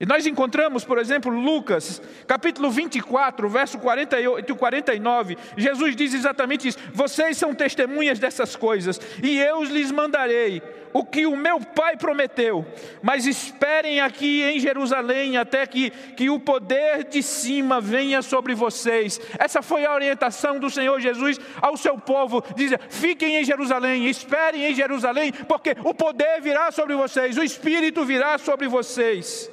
E 0.00 0.06
nós 0.06 0.26
encontramos, 0.26 0.84
por 0.84 0.96
exemplo, 0.98 1.30
Lucas, 1.30 2.00
capítulo 2.24 2.70
24, 2.70 3.48
verso 3.48 3.78
48 3.78 4.52
e 4.52 4.56
49. 4.56 5.36
Jesus 5.56 5.96
diz 5.96 6.14
exatamente 6.14 6.68
isso: 6.68 6.78
Vocês 6.94 7.36
são 7.36 7.52
testemunhas 7.52 8.20
dessas 8.20 8.54
coisas, 8.54 9.00
e 9.22 9.38
eu 9.38 9.64
lhes 9.64 9.90
mandarei 9.90 10.62
o 10.92 11.04
que 11.04 11.26
o 11.26 11.36
meu 11.36 11.60
Pai 11.60 11.96
prometeu. 11.96 12.66
Mas 13.02 13.26
esperem 13.26 14.00
aqui 14.00 14.42
em 14.42 14.58
Jerusalém 14.58 15.36
até 15.36 15.66
que, 15.66 15.90
que 15.90 16.30
o 16.30 16.40
poder 16.40 17.04
de 17.04 17.22
cima 17.22 17.80
venha 17.80 18.22
sobre 18.22 18.54
vocês. 18.54 19.20
Essa 19.38 19.62
foi 19.62 19.84
a 19.84 19.94
orientação 19.94 20.58
do 20.58 20.70
Senhor 20.70 21.00
Jesus 21.00 21.38
ao 21.60 21.76
seu 21.76 21.98
povo: 21.98 22.42
diz, 22.54 22.72
fiquem 22.90 23.36
em 23.36 23.44
Jerusalém, 23.44 24.06
esperem 24.06 24.64
em 24.64 24.74
Jerusalém, 24.74 25.32
porque 25.32 25.76
o 25.84 25.94
poder 25.94 26.40
virá 26.40 26.70
sobre 26.70 26.94
vocês, 26.94 27.36
o 27.36 27.42
Espírito 27.42 28.04
virá 28.04 28.38
sobre 28.38 28.68
vocês. 28.68 29.50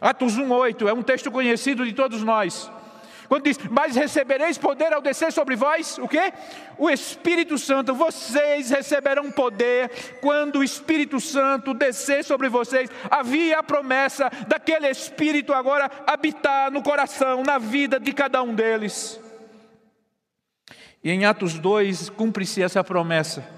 Atos 0.00 0.36
1,8 0.36 0.88
é 0.88 0.92
um 0.92 1.02
texto 1.02 1.30
conhecido 1.30 1.84
de 1.84 1.92
todos 1.92 2.22
nós. 2.24 2.70
Quando 3.32 3.44
diz, 3.44 3.58
mas 3.70 3.96
recebereis 3.96 4.58
poder 4.58 4.92
ao 4.92 5.00
descer 5.00 5.32
sobre 5.32 5.56
vós, 5.56 5.96
o 5.96 6.06
que? 6.06 6.20
O 6.76 6.90
Espírito 6.90 7.56
Santo, 7.56 7.94
vocês 7.94 8.68
receberão 8.68 9.30
poder 9.30 9.90
quando 10.20 10.58
o 10.58 10.62
Espírito 10.62 11.18
Santo 11.18 11.72
descer 11.72 12.24
sobre 12.24 12.50
vocês. 12.50 12.90
Havia 13.10 13.60
a 13.60 13.62
promessa 13.62 14.30
daquele 14.46 14.86
Espírito 14.86 15.54
agora 15.54 15.90
habitar 16.06 16.70
no 16.70 16.82
coração, 16.82 17.42
na 17.42 17.56
vida 17.56 17.98
de 17.98 18.12
cada 18.12 18.42
um 18.42 18.54
deles. 18.54 19.18
E 21.02 21.10
em 21.10 21.24
Atos 21.24 21.58
2 21.58 22.10
cumpre-se 22.10 22.62
essa 22.62 22.84
promessa. 22.84 23.48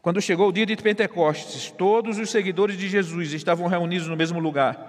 Quando 0.00 0.22
chegou 0.22 0.50
o 0.50 0.52
dia 0.52 0.64
de 0.64 0.76
Pentecostes, 0.76 1.72
todos 1.72 2.16
os 2.16 2.30
seguidores 2.30 2.78
de 2.78 2.88
Jesus 2.88 3.32
estavam 3.32 3.66
reunidos 3.66 4.06
no 4.06 4.16
mesmo 4.16 4.38
lugar. 4.38 4.87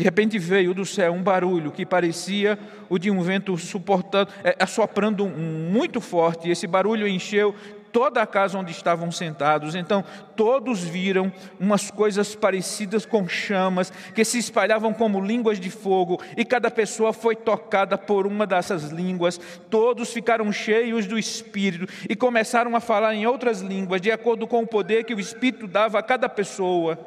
De 0.00 0.04
repente 0.04 0.38
veio 0.38 0.72
do 0.72 0.86
céu 0.86 1.12
um 1.12 1.22
barulho 1.22 1.70
que 1.70 1.84
parecia 1.84 2.58
o 2.88 2.98
de 2.98 3.10
um 3.10 3.20
vento 3.20 3.58
suportando, 3.58 4.32
é, 4.42 4.56
assoprando 4.58 5.28
muito 5.28 6.00
forte. 6.00 6.48
Esse 6.48 6.66
barulho 6.66 7.06
encheu 7.06 7.54
toda 7.92 8.22
a 8.22 8.26
casa 8.26 8.56
onde 8.56 8.72
estavam 8.72 9.12
sentados. 9.12 9.74
Então 9.74 10.02
todos 10.34 10.82
viram 10.82 11.30
umas 11.60 11.90
coisas 11.90 12.34
parecidas 12.34 13.04
com 13.04 13.28
chamas 13.28 13.92
que 14.14 14.24
se 14.24 14.38
espalhavam 14.38 14.94
como 14.94 15.20
línguas 15.20 15.60
de 15.60 15.68
fogo, 15.68 16.18
e 16.34 16.46
cada 16.46 16.70
pessoa 16.70 17.12
foi 17.12 17.36
tocada 17.36 17.98
por 17.98 18.26
uma 18.26 18.46
dessas 18.46 18.84
línguas. 18.84 19.38
Todos 19.68 20.14
ficaram 20.14 20.50
cheios 20.50 21.06
do 21.06 21.18
Espírito 21.18 21.86
e 22.08 22.16
começaram 22.16 22.74
a 22.74 22.80
falar 22.80 23.14
em 23.14 23.26
outras 23.26 23.60
línguas, 23.60 24.00
de 24.00 24.10
acordo 24.10 24.46
com 24.46 24.62
o 24.62 24.66
poder 24.66 25.04
que 25.04 25.12
o 25.12 25.20
Espírito 25.20 25.66
dava 25.66 25.98
a 25.98 26.02
cada 26.02 26.26
pessoa. 26.26 26.98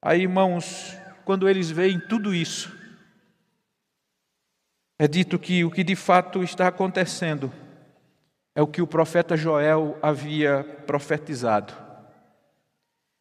Aí, 0.00 0.22
irmãos, 0.22 0.96
quando 1.28 1.46
eles 1.46 1.70
veem 1.70 2.00
tudo 2.00 2.34
isso, 2.34 2.74
é 4.98 5.06
dito 5.06 5.38
que 5.38 5.62
o 5.62 5.70
que 5.70 5.84
de 5.84 5.94
fato 5.94 6.42
está 6.42 6.68
acontecendo 6.68 7.52
é 8.54 8.62
o 8.62 8.66
que 8.66 8.80
o 8.80 8.86
profeta 8.86 9.36
Joel 9.36 9.98
havia 10.00 10.64
profetizado. 10.86 11.74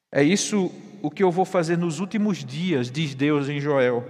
É 0.09 0.23
isso 0.23 0.71
o 1.01 1.11
que 1.11 1.21
eu 1.21 1.29
vou 1.29 1.43
fazer 1.43 1.77
nos 1.77 1.99
últimos 1.99 2.45
dias, 2.45 2.89
diz 2.89 3.13
Deus 3.13 3.49
em 3.49 3.59
Joel. 3.59 4.07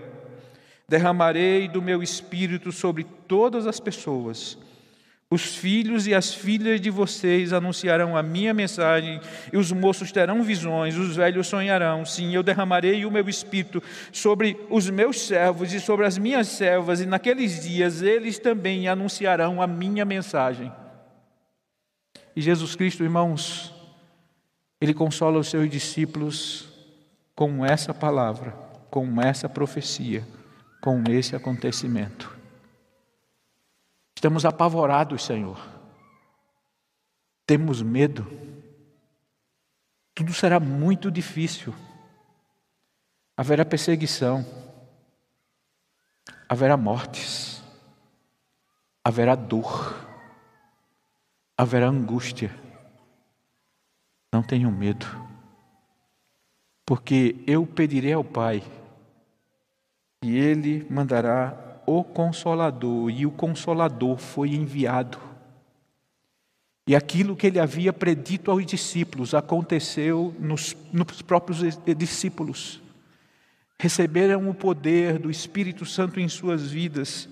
Derramarei 0.88 1.68
do 1.68 1.82
meu 1.82 2.04
espírito 2.04 2.72
sobre 2.72 3.04
todas 3.04 3.66
as 3.66 3.80
pessoas 3.80 4.60
os 5.30 5.56
filhos 5.56 6.08
e 6.08 6.16
as 6.16 6.34
filhas 6.34 6.80
de 6.80 6.90
vocês 6.90 7.52
anunciarão 7.52 8.16
a 8.16 8.24
minha 8.24 8.54
mensagem, 8.54 9.20
e 9.52 9.58
os 9.58 9.74
moços 9.74 10.10
terão 10.10 10.42
visões, 10.42 10.96
os 10.96 11.18
velhos 11.18 11.48
sonharão. 11.48 12.06
Sim, 12.06 12.34
eu 12.34 12.42
derramarei 12.42 13.06
o 13.06 13.12
meu 13.12 13.28
espírito 13.28 13.84
sobre 14.12 14.58
os 14.70 14.90
meus 14.90 15.20
servos 15.20 15.74
e 15.74 15.82
sobre 15.82 16.06
as 16.06 16.18
minhas 16.18 16.48
servas, 16.48 17.02
e 17.02 17.06
naqueles 17.06 17.62
dias 17.62 18.02
eles 18.02 18.40
também 18.40 18.88
anunciarão 18.88 19.62
a 19.62 19.68
minha 19.68 20.06
mensagem. 20.06 20.72
E 22.34 22.42
Jesus 22.42 22.76
Cristo, 22.76 23.04
irmãos, 23.04 23.74
ele 24.80 24.94
consola 24.94 25.40
os 25.40 25.50
seus 25.50 25.70
discípulos 25.70 26.70
com 27.36 27.66
essa 27.66 27.94
palavra, 27.94 28.52
com 28.90 29.22
essa 29.22 29.50
profecia, 29.50 30.26
com 30.80 31.04
esse 31.10 31.36
acontecimento. 31.36 32.37
Estamos 34.18 34.46
apavorados, 34.46 35.24
Senhor. 35.24 35.60
Temos 37.46 37.84
medo. 37.84 38.26
Tudo 40.16 40.34
será 40.34 40.60
muito 40.60 41.12
difícil. 41.12 41.72
Haverá 43.38 43.64
perseguição. 43.64 44.44
Haverá 46.50 46.76
mortes. 46.76 47.62
Haverá 49.04 49.36
dor. 49.36 49.96
Haverá 51.56 51.86
angústia. 51.86 52.50
Não 54.34 54.42
tenham 54.42 54.72
medo. 54.72 55.06
Porque 56.84 57.36
eu 57.46 57.68
pedirei 57.68 58.14
ao 58.14 58.24
Pai 58.24 58.64
e 60.24 60.36
Ele 60.36 60.88
mandará 60.90 61.67
o 61.88 62.04
Consolador, 62.04 63.10
e 63.10 63.26
o 63.26 63.32
Consolador 63.32 64.18
foi 64.18 64.50
enviado. 64.50 65.18
E 66.86 66.94
aquilo 66.94 67.36
que 67.36 67.48
ele 67.48 67.60
havia 67.60 67.94
predito 67.94 68.52
aos 68.52 68.66
discípulos 68.66 69.34
aconteceu 69.34 70.36
nos, 70.38 70.76
nos 70.92 71.22
próprios 71.22 71.80
discípulos. 71.98 72.82
Receberam 73.80 74.50
o 74.50 74.54
poder 74.54 75.18
do 75.18 75.32
Espírito 75.32 75.86
Santo 75.86 76.20
em 76.20 76.28
suas 76.28 76.70
vidas. 76.70 77.30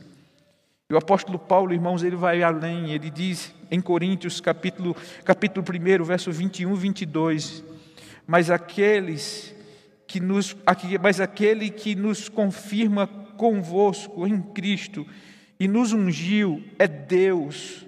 E 0.89 0.93
o 0.93 0.97
apóstolo 0.97 1.37
Paulo, 1.37 1.73
irmãos, 1.73 2.01
ele 2.01 2.15
vai 2.15 2.41
além, 2.41 2.91
ele 2.91 3.09
diz 3.09 3.53
em 3.69 3.81
Coríntios, 3.81 4.39
capítulo, 4.39 4.95
capítulo 5.25 5.65
1, 5.67 6.03
verso 6.03 6.31
21 6.31 6.73
e 6.73 6.77
22, 6.77 7.63
mas 8.25 8.49
aqueles 8.49 9.53
que 10.07 10.19
nos, 10.19 10.55
mas 11.01 11.19
aquele 11.19 11.69
que 11.69 11.95
nos 11.95 12.29
confirma 12.29 13.24
convosco 13.37 14.27
em 14.27 14.41
Cristo 14.41 15.05
e 15.59 15.67
nos 15.67 15.93
ungiu 15.93 16.63
é 16.77 16.87
Deus, 16.87 17.85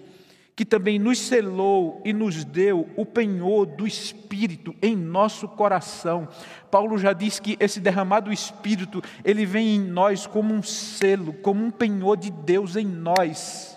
que 0.56 0.66
também 0.66 0.98
nos 0.98 1.20
selou 1.20 2.02
e 2.04 2.14
nos 2.14 2.44
deu 2.44 2.90
o 2.96 3.06
penhor 3.06 3.66
do 3.66 3.86
Espírito 3.86 4.74
em 4.82 4.96
nosso 4.96 5.48
coração. 5.48 6.28
Paulo 6.72 6.98
já 6.98 7.14
diz 7.14 7.40
que 7.40 7.58
esse 7.60 7.80
derramado 7.80 8.32
Espírito, 8.32 9.04
ele 9.24 9.46
vem 9.46 9.76
em 9.76 9.80
nós 9.80 10.26
como 10.26 10.54
um 10.54 10.64
selo, 10.64 11.34
como 11.34 11.64
um 11.64 11.72
penhor 11.72 12.18
de 12.18 12.32
Deus 12.32 12.76
em 12.76 12.86
nós. 12.86 13.77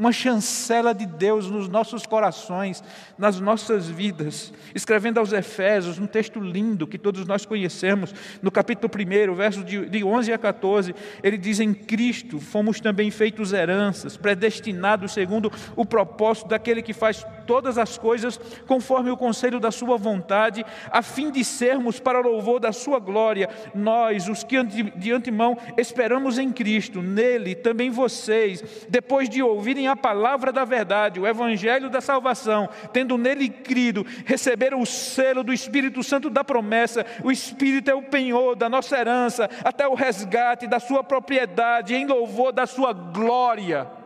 Uma 0.00 0.12
chancela 0.12 0.94
de 0.94 1.04
Deus 1.04 1.50
nos 1.50 1.68
nossos 1.68 2.06
corações, 2.06 2.82
nas 3.18 3.38
nossas 3.38 3.86
vidas. 3.86 4.50
Escrevendo 4.74 5.18
aos 5.18 5.30
Efésios, 5.30 5.98
um 5.98 6.06
texto 6.06 6.40
lindo 6.40 6.86
que 6.86 6.96
todos 6.96 7.26
nós 7.26 7.44
conhecemos, 7.44 8.14
no 8.40 8.50
capítulo 8.50 8.90
1, 8.90 9.34
versos 9.34 9.62
de 9.62 10.02
11 10.02 10.32
a 10.32 10.38
14, 10.38 10.94
ele 11.22 11.36
diz: 11.36 11.60
Em 11.60 11.74
Cristo 11.74 12.40
fomos 12.40 12.80
também 12.80 13.10
feitos 13.10 13.52
heranças, 13.52 14.16
predestinados 14.16 15.12
segundo 15.12 15.52
o 15.76 15.84
propósito 15.84 16.48
daquele 16.48 16.80
que 16.80 16.94
faz 16.94 17.26
todas 17.46 17.76
as 17.76 17.98
coisas 17.98 18.40
conforme 18.66 19.10
o 19.10 19.18
conselho 19.18 19.60
da 19.60 19.70
Sua 19.70 19.98
vontade, 19.98 20.64
a 20.90 21.02
fim 21.02 21.30
de 21.30 21.44
sermos 21.44 22.00
para 22.00 22.20
louvor 22.20 22.58
da 22.58 22.72
Sua 22.72 22.98
glória, 22.98 23.50
nós, 23.74 24.28
os 24.28 24.42
que 24.42 24.56
de 24.64 25.12
antemão 25.12 25.58
esperamos 25.76 26.38
em 26.38 26.50
Cristo, 26.50 27.02
nele 27.02 27.54
também 27.54 27.90
vocês, 27.90 28.86
depois 28.88 29.28
de 29.28 29.42
ouvirem 29.42 29.89
a 29.90 29.96
palavra 29.96 30.52
da 30.52 30.64
verdade, 30.64 31.20
o 31.20 31.26
evangelho 31.26 31.90
da 31.90 32.00
salvação, 32.00 32.68
tendo 32.92 33.18
nele 33.18 33.48
crido, 33.48 34.06
receberam 34.24 34.80
o 34.80 34.86
selo 34.86 35.42
do 35.42 35.52
Espírito 35.52 36.02
Santo 36.02 36.30
da 36.30 36.42
promessa. 36.42 37.04
O 37.22 37.30
Espírito 37.30 37.90
é 37.90 37.94
o 37.94 38.02
penhor 38.02 38.56
da 38.56 38.68
nossa 38.68 38.98
herança, 38.98 39.48
até 39.64 39.86
o 39.86 39.94
resgate 39.94 40.66
da 40.66 40.80
sua 40.80 41.04
propriedade, 41.04 41.94
em 41.94 42.06
louvor 42.06 42.52
da 42.52 42.66
sua 42.66 42.92
glória. 42.92 43.99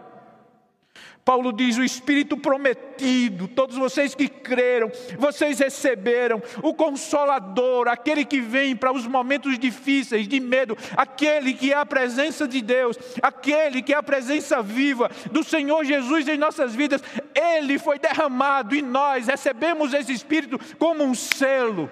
Paulo 1.24 1.52
diz: 1.52 1.78
o 1.78 1.84
Espírito 1.84 2.36
prometido, 2.36 3.48
todos 3.48 3.76
vocês 3.76 4.14
que 4.14 4.28
creram, 4.28 4.92
vocês 5.18 5.58
receberam 5.58 6.42
o 6.62 6.74
Consolador, 6.74 7.88
aquele 7.88 8.24
que 8.24 8.40
vem 8.40 8.76
para 8.76 8.92
os 8.92 9.06
momentos 9.06 9.58
difíceis, 9.58 10.28
de 10.28 10.38
medo, 10.38 10.76
aquele 10.96 11.54
que 11.54 11.72
é 11.72 11.76
a 11.76 11.86
presença 11.86 12.46
de 12.46 12.60
Deus, 12.60 12.98
aquele 13.22 13.80
que 13.80 13.94
é 13.94 13.96
a 13.96 14.02
presença 14.02 14.62
viva 14.62 15.10
do 15.32 15.42
Senhor 15.42 15.84
Jesus 15.84 16.28
em 16.28 16.36
nossas 16.36 16.74
vidas, 16.74 17.02
ele 17.34 17.78
foi 17.78 17.98
derramado 17.98 18.74
e 18.74 18.82
nós 18.82 19.26
recebemos 19.26 19.94
esse 19.94 20.12
Espírito 20.12 20.58
como 20.76 21.02
um 21.02 21.14
selo. 21.14 21.90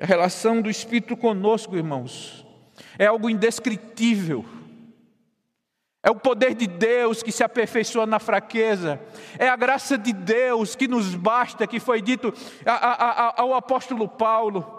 A 0.00 0.06
relação 0.06 0.62
do 0.62 0.70
Espírito 0.70 1.16
conosco, 1.16 1.76
irmãos, 1.76 2.46
é 2.98 3.06
algo 3.06 3.28
indescritível. 3.28 4.44
É 6.02 6.10
o 6.10 6.14
poder 6.14 6.54
de 6.54 6.66
Deus 6.66 7.22
que 7.22 7.32
se 7.32 7.42
aperfeiçoa 7.42 8.06
na 8.06 8.20
fraqueza. 8.20 9.00
É 9.38 9.48
a 9.48 9.56
graça 9.56 9.98
de 9.98 10.12
Deus 10.12 10.76
que 10.76 10.86
nos 10.86 11.14
basta, 11.14 11.66
que 11.66 11.80
foi 11.80 12.00
dito 12.00 12.32
ao 13.36 13.52
apóstolo 13.54 14.08
Paulo. 14.08 14.77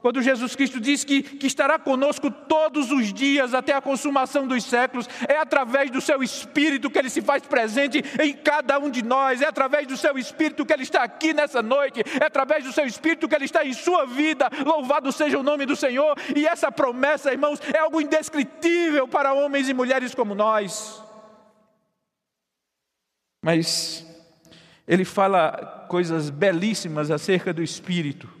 Quando 0.00 0.22
Jesus 0.22 0.56
Cristo 0.56 0.80
diz 0.80 1.04
que, 1.04 1.22
que 1.22 1.46
estará 1.46 1.78
conosco 1.78 2.30
todos 2.30 2.90
os 2.90 3.12
dias 3.12 3.52
até 3.52 3.74
a 3.74 3.80
consumação 3.80 4.46
dos 4.46 4.64
séculos, 4.64 5.08
é 5.28 5.36
através 5.36 5.90
do 5.90 6.00
seu 6.00 6.22
Espírito 6.22 6.90
que 6.90 6.98
ele 6.98 7.10
se 7.10 7.20
faz 7.20 7.42
presente 7.42 8.02
em 8.20 8.32
cada 8.32 8.78
um 8.78 8.90
de 8.90 9.04
nós, 9.04 9.42
é 9.42 9.46
através 9.46 9.86
do 9.86 9.96
seu 9.96 10.16
Espírito 10.16 10.64
que 10.64 10.72
ele 10.72 10.84
está 10.84 11.02
aqui 11.02 11.34
nessa 11.34 11.62
noite, 11.62 12.02
é 12.20 12.24
através 12.24 12.64
do 12.64 12.72
seu 12.72 12.86
Espírito 12.86 13.28
que 13.28 13.34
ele 13.34 13.44
está 13.44 13.64
em 13.64 13.72
sua 13.72 14.06
vida. 14.06 14.50
Louvado 14.64 15.12
seja 15.12 15.38
o 15.38 15.42
nome 15.42 15.66
do 15.66 15.76
Senhor, 15.76 16.16
e 16.34 16.46
essa 16.46 16.72
promessa, 16.72 17.32
irmãos, 17.32 17.60
é 17.74 17.78
algo 17.78 18.00
indescritível 18.00 19.06
para 19.06 19.34
homens 19.34 19.68
e 19.68 19.74
mulheres 19.74 20.14
como 20.14 20.34
nós. 20.34 21.02
Mas 23.42 24.06
ele 24.86 25.04
fala 25.04 25.86
coisas 25.88 26.30
belíssimas 26.30 27.10
acerca 27.10 27.52
do 27.52 27.62
Espírito. 27.62 28.39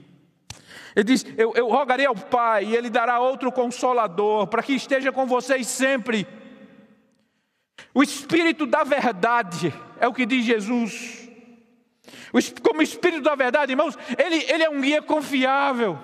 Ele 0.94 1.04
diz: 1.04 1.24
eu, 1.36 1.52
eu 1.54 1.68
rogarei 1.68 2.06
ao 2.06 2.14
Pai, 2.14 2.64
e 2.64 2.76
Ele 2.76 2.90
dará 2.90 3.20
outro 3.20 3.50
consolador, 3.52 4.46
para 4.46 4.62
que 4.62 4.72
esteja 4.72 5.12
com 5.12 5.26
vocês 5.26 5.66
sempre. 5.66 6.26
O 7.94 8.02
Espírito 8.02 8.66
da 8.66 8.84
verdade, 8.84 9.72
é 9.98 10.06
o 10.06 10.12
que 10.12 10.26
diz 10.26 10.44
Jesus. 10.44 11.28
Como 12.62 12.82
Espírito 12.82 13.22
da 13.22 13.34
verdade, 13.34 13.72
irmãos, 13.72 13.98
ele, 14.16 14.44
ele 14.48 14.62
é 14.62 14.70
um 14.70 14.80
guia 14.80 15.02
confiável. 15.02 15.98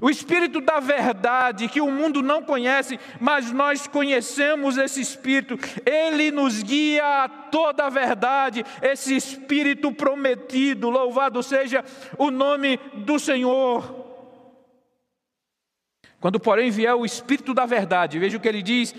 O 0.00 0.10
Espírito 0.10 0.60
da 0.60 0.78
verdade, 0.78 1.68
que 1.68 1.80
o 1.80 1.90
mundo 1.90 2.22
não 2.22 2.42
conhece, 2.42 2.98
mas 3.18 3.50
nós 3.50 3.86
conhecemos 3.86 4.76
esse 4.76 5.00
Espírito, 5.00 5.58
ele 5.86 6.30
nos 6.30 6.62
guia 6.62 7.24
a 7.24 7.28
toda 7.28 7.86
a 7.86 7.90
verdade, 7.90 8.64
esse 8.82 9.16
Espírito 9.16 9.90
prometido, 9.92 10.90
louvado 10.90 11.42
seja 11.42 11.84
o 12.18 12.30
nome 12.30 12.78
do 12.94 13.18
Senhor. 13.18 14.04
Quando, 16.20 16.40
porém, 16.40 16.70
vier 16.70 16.94
o 16.94 17.04
Espírito 17.04 17.54
da 17.54 17.64
verdade, 17.64 18.18
veja 18.18 18.36
o 18.36 18.40
que 18.40 18.48
ele 18.48 18.62
diz 18.62 18.94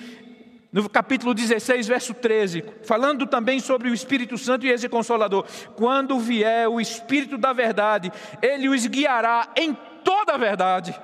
no 0.71 0.89
capítulo 0.89 1.33
16, 1.33 1.87
verso 1.87 2.13
13, 2.13 2.63
falando 2.83 3.25
também 3.25 3.59
sobre 3.59 3.89
o 3.89 3.93
Espírito 3.93 4.37
Santo 4.37 4.65
e 4.65 4.69
esse 4.69 4.89
Consolador. 4.89 5.45
Quando 5.75 6.19
vier 6.19 6.67
o 6.67 6.79
Espírito 6.79 7.37
da 7.37 7.53
verdade, 7.53 8.11
ele 8.41 8.69
os 8.69 8.85
guiará 8.85 9.49
em 9.55 9.75
toda 10.07 10.35
a 10.35 10.37
verdade. 10.37 10.97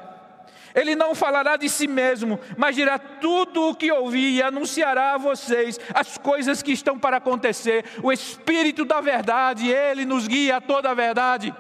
Ele 0.74 0.96
não 0.96 1.14
falará 1.14 1.58
de 1.58 1.68
si 1.68 1.88
mesmo, 1.88 2.40
mas 2.58 2.76
dirá 2.76 2.98
tudo 2.98 3.70
o 3.70 3.76
que 3.76 3.92
ouvir 3.92 4.38
e 4.38 4.42
anunciará 4.42 5.14
a 5.14 5.18
vocês 5.18 5.78
as 5.94 6.18
coisas 6.18 6.64
que 6.64 6.72
estão 6.72 6.98
para 6.98 7.18
acontecer. 7.18 7.84
O 8.02 8.14
Espírito 8.14 8.86
da 8.86 9.02
verdade, 9.02 9.70
ele 9.70 10.06
nos 10.06 10.26
guia 10.26 10.58
a 10.58 10.62
toda 10.62 10.90
a 10.90 10.94
verdade. 10.94 11.54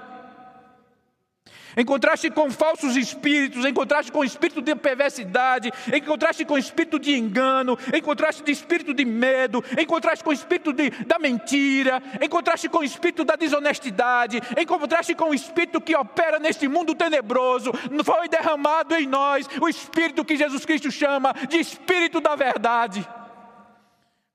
Em 1.75 1.83
contraste 1.83 2.29
com 2.29 2.49
falsos 2.51 2.95
espíritos, 2.95 3.65
em 3.65 3.73
contraste 3.73 4.11
com 4.11 4.19
o 4.19 4.23
espírito 4.23 4.61
de 4.61 4.75
perversidade, 4.75 5.71
em 5.91 6.01
contraste 6.01 6.45
com 6.45 6.53
o 6.53 6.57
espírito 6.57 6.99
de 6.99 7.15
engano, 7.15 7.77
em 7.91 8.01
contraste 8.01 8.43
com 8.43 8.49
o 8.49 8.53
espírito 8.53 8.93
de 8.93 9.05
medo, 9.05 9.63
em 9.77 9.85
contraste 9.85 10.23
com 10.23 10.29
o 10.29 10.33
espírito 10.33 10.71
de, 10.71 10.89
da 11.05 11.17
mentira, 11.17 12.01
em 12.21 12.29
contraste 12.29 12.69
com 12.69 12.79
o 12.79 12.83
espírito 12.83 13.23
da 13.23 13.35
desonestidade, 13.35 14.41
em 14.55 14.65
contraste 14.65 15.15
com 15.15 15.29
o 15.29 15.33
espírito 15.33 15.81
que 15.81 15.95
opera 15.95 16.39
neste 16.39 16.67
mundo 16.67 16.93
tenebroso, 16.93 17.71
foi 18.03 18.29
derramado 18.29 18.95
em 18.95 19.07
nós 19.07 19.47
o 19.61 19.67
espírito 19.67 20.25
que 20.25 20.37
Jesus 20.37 20.65
Cristo 20.65 20.91
chama 20.91 21.33
de 21.49 21.57
espírito 21.57 22.21
da 22.21 22.35
verdade. 22.35 23.07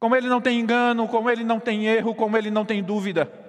Como 0.01 0.15
ele 0.15 0.29
não 0.29 0.41
tem 0.41 0.61
engano, 0.61 1.09
como 1.09 1.29
ele 1.29 1.43
não 1.43 1.59
tem 1.59 1.87
erro, 1.87 2.15
como 2.15 2.37
ele 2.37 2.51
não 2.51 2.65
tem 2.65 2.83
dúvida. 2.83 3.48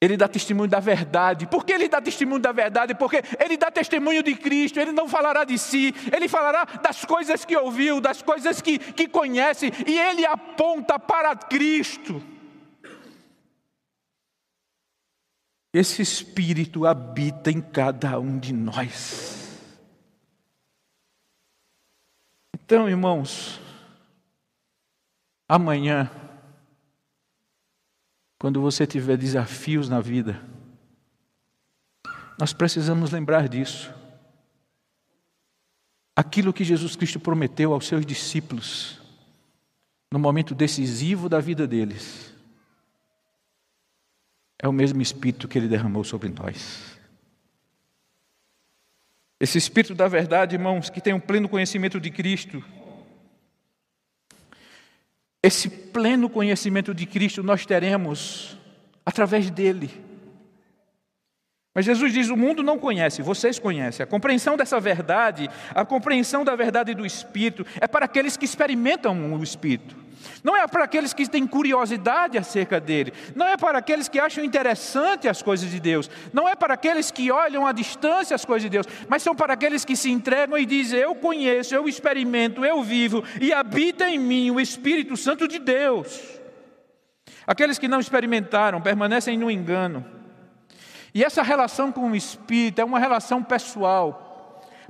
Ele 0.00 0.16
dá 0.16 0.26
testemunho 0.26 0.68
da 0.68 0.80
verdade. 0.80 1.46
Por 1.46 1.64
que 1.64 1.72
ele 1.72 1.88
dá 1.88 2.00
testemunho 2.00 2.40
da 2.40 2.52
verdade? 2.52 2.94
Porque 2.94 3.22
ele 3.38 3.56
dá 3.58 3.70
testemunho 3.70 4.22
de 4.22 4.34
Cristo, 4.34 4.80
ele 4.80 4.92
não 4.92 5.06
falará 5.06 5.44
de 5.44 5.58
si, 5.58 5.94
ele 6.10 6.26
falará 6.26 6.64
das 6.64 7.04
coisas 7.04 7.44
que 7.44 7.54
ouviu, 7.56 8.00
das 8.00 8.22
coisas 8.22 8.62
que, 8.62 8.78
que 8.78 9.06
conhece, 9.06 9.70
e 9.86 9.98
ele 9.98 10.24
aponta 10.24 10.98
para 10.98 11.36
Cristo. 11.36 12.22
Esse 15.72 16.02
Espírito 16.02 16.86
habita 16.86 17.50
em 17.50 17.60
cada 17.60 18.18
um 18.18 18.38
de 18.38 18.52
nós. 18.52 19.60
Então, 22.54 22.88
irmãos, 22.88 23.60
amanhã, 25.48 26.10
quando 28.40 28.58
você 28.58 28.86
tiver 28.86 29.18
desafios 29.18 29.86
na 29.86 30.00
vida, 30.00 30.42
nós 32.38 32.54
precisamos 32.54 33.10
lembrar 33.10 33.46
disso. 33.46 33.94
Aquilo 36.16 36.50
que 36.50 36.64
Jesus 36.64 36.96
Cristo 36.96 37.20
prometeu 37.20 37.74
aos 37.74 37.86
seus 37.86 38.04
discípulos, 38.06 38.98
no 40.10 40.18
momento 40.18 40.54
decisivo 40.54 41.28
da 41.28 41.38
vida 41.38 41.66
deles, 41.66 42.34
é 44.58 44.66
o 44.66 44.72
mesmo 44.72 45.02
Espírito 45.02 45.46
que 45.46 45.58
Ele 45.58 45.68
derramou 45.68 46.02
sobre 46.02 46.30
nós. 46.30 46.98
Esse 49.38 49.58
Espírito 49.58 49.94
da 49.94 50.08
verdade, 50.08 50.56
irmãos, 50.56 50.88
que 50.88 51.02
tem 51.02 51.12
um 51.12 51.20
pleno 51.20 51.46
conhecimento 51.46 52.00
de 52.00 52.10
Cristo, 52.10 52.64
esse 55.42 55.68
pleno 55.68 56.28
conhecimento 56.28 56.94
de 56.94 57.06
Cristo 57.06 57.42
nós 57.42 57.64
teremos 57.64 58.58
através 59.04 59.50
dele. 59.50 59.90
Mas 61.74 61.84
Jesus 61.84 62.12
diz: 62.12 62.28
o 62.28 62.36
mundo 62.36 62.62
não 62.62 62.78
conhece, 62.78 63.22
vocês 63.22 63.58
conhecem. 63.58 64.04
A 64.04 64.06
compreensão 64.06 64.56
dessa 64.56 64.78
verdade, 64.80 65.48
a 65.74 65.84
compreensão 65.84 66.44
da 66.44 66.56
verdade 66.56 66.94
do 66.94 67.06
Espírito, 67.06 67.64
é 67.80 67.86
para 67.86 68.04
aqueles 68.04 68.36
que 68.36 68.44
experimentam 68.44 69.34
o 69.34 69.42
Espírito. 69.42 69.96
Não 70.42 70.56
é 70.56 70.66
para 70.66 70.84
aqueles 70.84 71.12
que 71.12 71.28
têm 71.28 71.46
curiosidade 71.46 72.38
acerca 72.38 72.80
dele, 72.80 73.12
não 73.34 73.46
é 73.46 73.56
para 73.56 73.78
aqueles 73.78 74.08
que 74.08 74.18
acham 74.18 74.44
interessante 74.44 75.28
as 75.28 75.42
coisas 75.42 75.70
de 75.70 75.80
Deus, 75.80 76.10
não 76.32 76.48
é 76.48 76.54
para 76.54 76.74
aqueles 76.74 77.10
que 77.10 77.30
olham 77.30 77.66
à 77.66 77.72
distância 77.72 78.34
as 78.34 78.44
coisas 78.44 78.62
de 78.62 78.70
Deus, 78.70 78.86
mas 79.08 79.22
são 79.22 79.34
para 79.34 79.54
aqueles 79.54 79.84
que 79.84 79.96
se 79.96 80.10
entregam 80.10 80.58
e 80.58 80.66
dizem: 80.66 81.00
Eu 81.00 81.14
conheço, 81.14 81.74
eu 81.74 81.88
experimento, 81.88 82.64
eu 82.64 82.82
vivo 82.82 83.22
e 83.40 83.52
habita 83.52 84.08
em 84.08 84.18
mim 84.18 84.50
o 84.50 84.60
Espírito 84.60 85.16
Santo 85.16 85.46
de 85.46 85.58
Deus. 85.58 86.40
Aqueles 87.46 87.78
que 87.78 87.88
não 87.88 88.00
experimentaram 88.00 88.80
permanecem 88.80 89.36
no 89.36 89.50
engano. 89.50 90.04
E 91.12 91.24
essa 91.24 91.42
relação 91.42 91.90
com 91.90 92.10
o 92.10 92.16
Espírito 92.16 92.80
é 92.80 92.84
uma 92.84 92.98
relação 92.98 93.42
pessoal. 93.42 94.29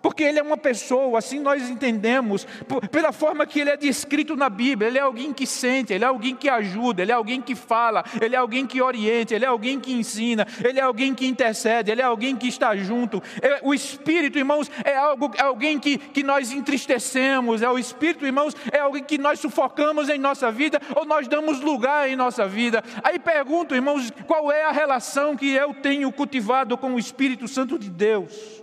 Porque 0.00 0.22
ele 0.22 0.38
é 0.38 0.42
uma 0.42 0.56
pessoa, 0.56 1.18
assim 1.18 1.40
nós 1.40 1.68
entendemos, 1.68 2.46
pela 2.90 3.12
forma 3.12 3.46
que 3.46 3.60
ele 3.60 3.70
é 3.70 3.76
descrito 3.76 4.36
na 4.36 4.48
Bíblia. 4.48 4.88
Ele 4.88 4.98
é 4.98 5.02
alguém 5.02 5.32
que 5.32 5.46
sente, 5.46 5.92
ele 5.92 6.04
é 6.04 6.06
alguém 6.06 6.34
que 6.34 6.48
ajuda, 6.48 7.02
ele 7.02 7.12
é 7.12 7.14
alguém 7.14 7.40
que 7.40 7.54
fala, 7.54 8.04
ele 8.20 8.34
é 8.34 8.38
alguém 8.38 8.66
que 8.66 8.80
orienta, 8.80 9.34
ele 9.34 9.44
é 9.44 9.48
alguém 9.48 9.78
que 9.78 9.92
ensina, 9.92 10.46
ele 10.62 10.78
é 10.78 10.82
alguém 10.82 11.14
que 11.14 11.26
intercede, 11.26 11.90
ele 11.90 12.00
é 12.00 12.04
alguém 12.04 12.36
que 12.36 12.48
está 12.48 12.76
junto. 12.76 13.22
É, 13.42 13.60
o 13.62 13.74
Espírito, 13.74 14.38
irmãos, 14.38 14.70
é, 14.84 14.96
algo, 14.96 15.30
é 15.36 15.42
alguém 15.42 15.78
que, 15.78 15.98
que 15.98 16.22
nós 16.22 16.52
entristecemos, 16.52 17.62
é 17.62 17.70
o 17.70 17.78
Espírito, 17.78 18.24
irmãos, 18.24 18.54
é 18.72 18.78
alguém 18.78 19.02
que 19.02 19.18
nós 19.18 19.40
sufocamos 19.40 20.08
em 20.08 20.18
nossa 20.18 20.50
vida 20.50 20.80
ou 20.94 21.04
nós 21.04 21.28
damos 21.28 21.60
lugar 21.60 22.08
em 22.08 22.16
nossa 22.16 22.46
vida. 22.46 22.82
Aí 23.02 23.18
pergunto, 23.18 23.74
irmãos, 23.74 24.12
qual 24.26 24.50
é 24.50 24.64
a 24.64 24.72
relação 24.72 25.36
que 25.36 25.50
eu 25.50 25.74
tenho 25.74 26.10
cultivado 26.12 26.76
com 26.76 26.94
o 26.94 26.98
Espírito 26.98 27.46
Santo 27.48 27.78
de 27.78 27.90
Deus? 27.90 28.60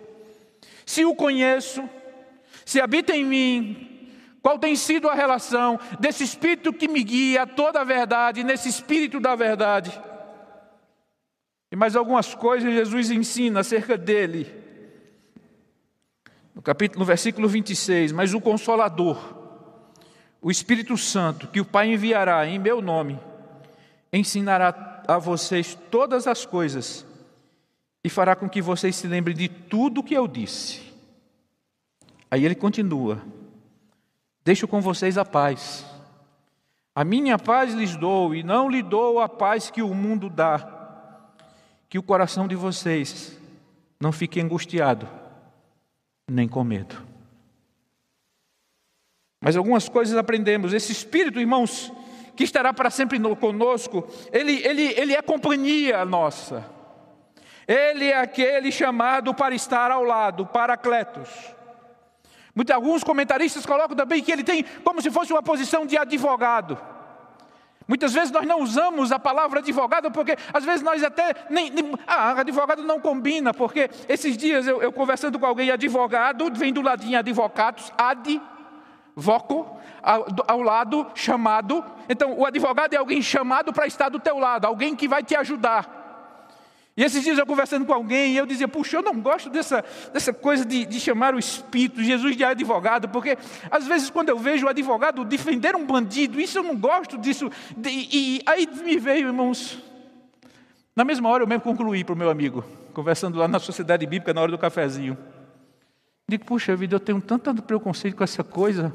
Se 0.88 1.04
o 1.04 1.14
conheço, 1.14 1.88
se 2.66 2.80
habita 2.80 3.14
em 3.14 3.26
mim, 3.26 4.10
qual 4.42 4.58
tem 4.58 4.74
sido 4.74 5.10
a 5.10 5.14
relação 5.14 5.78
desse 6.00 6.24
Espírito 6.24 6.72
que 6.72 6.88
me 6.88 7.04
guia 7.04 7.44
a 7.44 7.46
toda 7.46 7.82
a 7.82 7.84
verdade, 7.84 8.42
nesse 8.42 8.70
Espírito 8.70 9.20
da 9.20 9.36
verdade? 9.36 9.92
E 11.70 11.76
mais 11.76 11.98
algumas 11.98 12.34
coisas 12.34 12.74
Jesus 12.74 13.12
ensina 13.12 13.60
acerca 13.60 13.98
dele. 13.98 14.50
No 16.56 16.62
capítulo, 16.62 17.02
no 17.02 17.06
versículo 17.06 17.50
26, 17.50 18.14
mas 18.14 18.34
o 18.34 18.40
Consolador, 18.40 19.18
o 20.42 20.50
Espírito 20.50 20.96
Santo, 20.96 21.50
que 21.50 21.60
o 21.60 21.66
Pai 21.66 21.92
enviará 21.92 22.48
em 22.48 22.58
meu 22.58 22.82
nome, 22.82 23.20
ensinará 24.14 25.04
a 25.06 25.18
vocês 25.18 25.78
todas 25.92 26.28
as 26.28 26.46
coisas 26.46 27.06
e 28.08 28.10
fará 28.10 28.38
com 28.38 28.48
que 28.48 28.62
vocês 28.62 28.96
se 28.96 29.06
lembrem 29.06 29.36
de 29.36 29.50
tudo 29.50 30.00
o 30.00 30.04
que 30.04 30.14
eu 30.14 30.30
disse. 30.30 30.80
Aí 32.32 32.46
ele 32.46 32.56
continua: 32.56 33.22
Deixo 34.46 34.66
com 34.66 34.80
vocês 34.80 35.18
a 35.18 35.26
paz. 35.26 35.86
A 36.96 37.04
minha 37.04 37.38
paz 37.38 37.74
lhes 37.74 37.98
dou, 37.98 38.34
e 38.34 38.44
não 38.44 38.70
lhe 38.70 38.82
dou 38.82 39.20
a 39.20 39.28
paz 39.28 39.70
que 39.70 39.82
o 39.82 39.94
mundo 39.94 40.30
dá. 40.30 40.74
Que 41.90 42.00
o 42.00 42.04
coração 42.04 42.48
de 42.48 42.56
vocês 42.56 43.38
não 44.00 44.14
fique 44.14 44.40
angustiado, 44.40 45.06
nem 46.30 46.48
com 46.48 46.64
medo. 46.64 47.06
Mas 49.42 49.58
algumas 49.58 49.90
coisas 49.90 50.18
aprendemos. 50.18 50.72
Esse 50.72 50.94
Espírito, 50.94 51.42
irmãos, 51.42 51.92
que 52.38 52.46
estará 52.46 52.74
para 52.74 52.90
sempre 52.90 53.20
conosco, 53.36 54.08
ele, 54.32 54.66
ele, 54.66 54.94
ele 54.98 55.14
é 55.14 55.22
companhia 55.22 56.06
nossa. 56.06 56.77
Ele 57.68 58.06
é 58.06 58.18
aquele 58.18 58.72
chamado 58.72 59.34
para 59.34 59.54
estar 59.54 59.92
ao 59.92 60.04
lado, 60.04 60.46
Paracletos. 60.46 61.30
Muitos, 62.56 62.74
alguns 62.74 63.04
comentaristas 63.04 63.66
colocam 63.66 63.96
também 63.96 64.24
que 64.24 64.32
ele 64.32 64.44
tem 64.44 64.64
como 64.84 65.02
se 65.02 65.12
fosse 65.12 65.34
uma 65.34 65.44
posição 65.44 65.86
de 65.86 65.98
advogado. 65.98 66.80
Muitas 67.88 68.14
vezes 68.14 68.32
nós 68.32 68.46
não 68.46 68.62
usamos 68.62 69.12
a 69.12 69.20
palavra 69.20 69.60
advogado 69.60 70.12
porque 70.12 70.36
às 70.54 70.66
vezes 70.66 70.82
nós 70.82 71.04
até 71.04 71.34
nem, 71.50 71.70
nem 71.70 71.94
ah, 72.06 72.32
advogado 72.32 72.84
não 72.84 73.00
combina, 73.00 73.54
porque 73.54 73.90
esses 74.10 74.36
dias 74.36 74.66
eu, 74.66 74.82
eu 74.82 74.92
conversando 74.92 75.38
com 75.38 75.46
alguém, 75.46 75.70
advogado, 75.70 76.52
vem 76.54 76.74
do 76.74 76.82
ladinho 76.82 77.20
advocados, 77.20 77.94
ad, 77.98 78.42
voco, 79.16 79.78
ao, 80.02 80.26
ao 80.48 80.62
lado, 80.62 81.08
chamado. 81.16 81.84
Então 82.10 82.34
o 82.38 82.46
advogado 82.46 82.94
é 82.94 82.98
alguém 82.98 83.22
chamado 83.22 83.72
para 83.72 83.88
estar 83.88 84.10
do 84.10 84.20
teu 84.20 84.38
lado, 84.38 84.66
alguém 84.66 84.96
que 84.96 85.08
vai 85.08 85.24
te 85.24 85.36
ajudar. 85.36 85.97
E 86.98 87.04
esses 87.04 87.24
dias 87.24 87.38
eu 87.38 87.46
conversando 87.46 87.86
com 87.86 87.94
alguém, 87.94 88.34
e 88.34 88.38
eu 88.38 88.46
dizia, 88.48 88.68
puxa, 88.68 88.98
eu 88.98 89.04
não 89.04 89.22
gosto 89.22 89.52
dessa, 89.52 89.86
dessa 90.12 90.34
coisa 90.34 90.66
de, 90.66 90.84
de 90.84 91.00
chamar 91.00 91.36
o 91.36 91.40
Espírito, 91.40 92.04
Jesus 92.04 92.36
de 92.36 92.44
advogado, 92.44 93.08
porque 93.08 93.38
às 93.70 93.86
vezes 93.86 94.10
quando 94.10 94.30
eu 94.30 94.40
vejo 94.40 94.66
o 94.66 94.70
advogado 94.70 95.24
defender 95.24 95.76
um 95.76 95.86
bandido, 95.86 96.42
isso 96.42 96.58
eu 96.58 96.64
não 96.64 96.76
gosto 96.76 97.16
disso. 97.16 97.52
De, 97.78 97.90
e 97.92 98.42
aí 98.48 98.68
me 98.84 98.98
veio, 98.98 99.28
irmãos, 99.28 99.78
na 100.96 101.06
mesma 101.06 101.30
hora 101.30 101.44
eu 101.44 101.48
mesmo 101.48 101.62
concluí 101.62 102.04
para 102.04 102.14
o 102.14 102.18
meu 102.18 102.32
amigo, 102.32 102.66
conversando 102.96 103.38
lá 103.38 103.48
na 103.48 103.60
Sociedade 103.60 104.04
Bíblica, 104.08 104.34
na 104.34 104.42
hora 104.42 104.52
do 104.52 104.58
cafezinho. 104.58 105.16
Digo, 106.28 106.46
puxa 106.46 106.76
vida, 106.76 106.96
eu 106.96 107.00
tenho 107.00 107.22
tanto 107.22 107.62
preconceito 107.62 108.18
com 108.18 108.24
essa 108.24 108.44
coisa, 108.44 108.92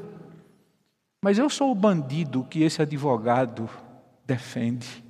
mas 1.23 1.39
eu 1.39 1.49
sou 1.49 1.71
o 1.71 1.75
bandido 1.75 2.45
que 2.49 2.63
esse 2.63 2.81
advogado 2.81 3.69
defende. 4.25 5.02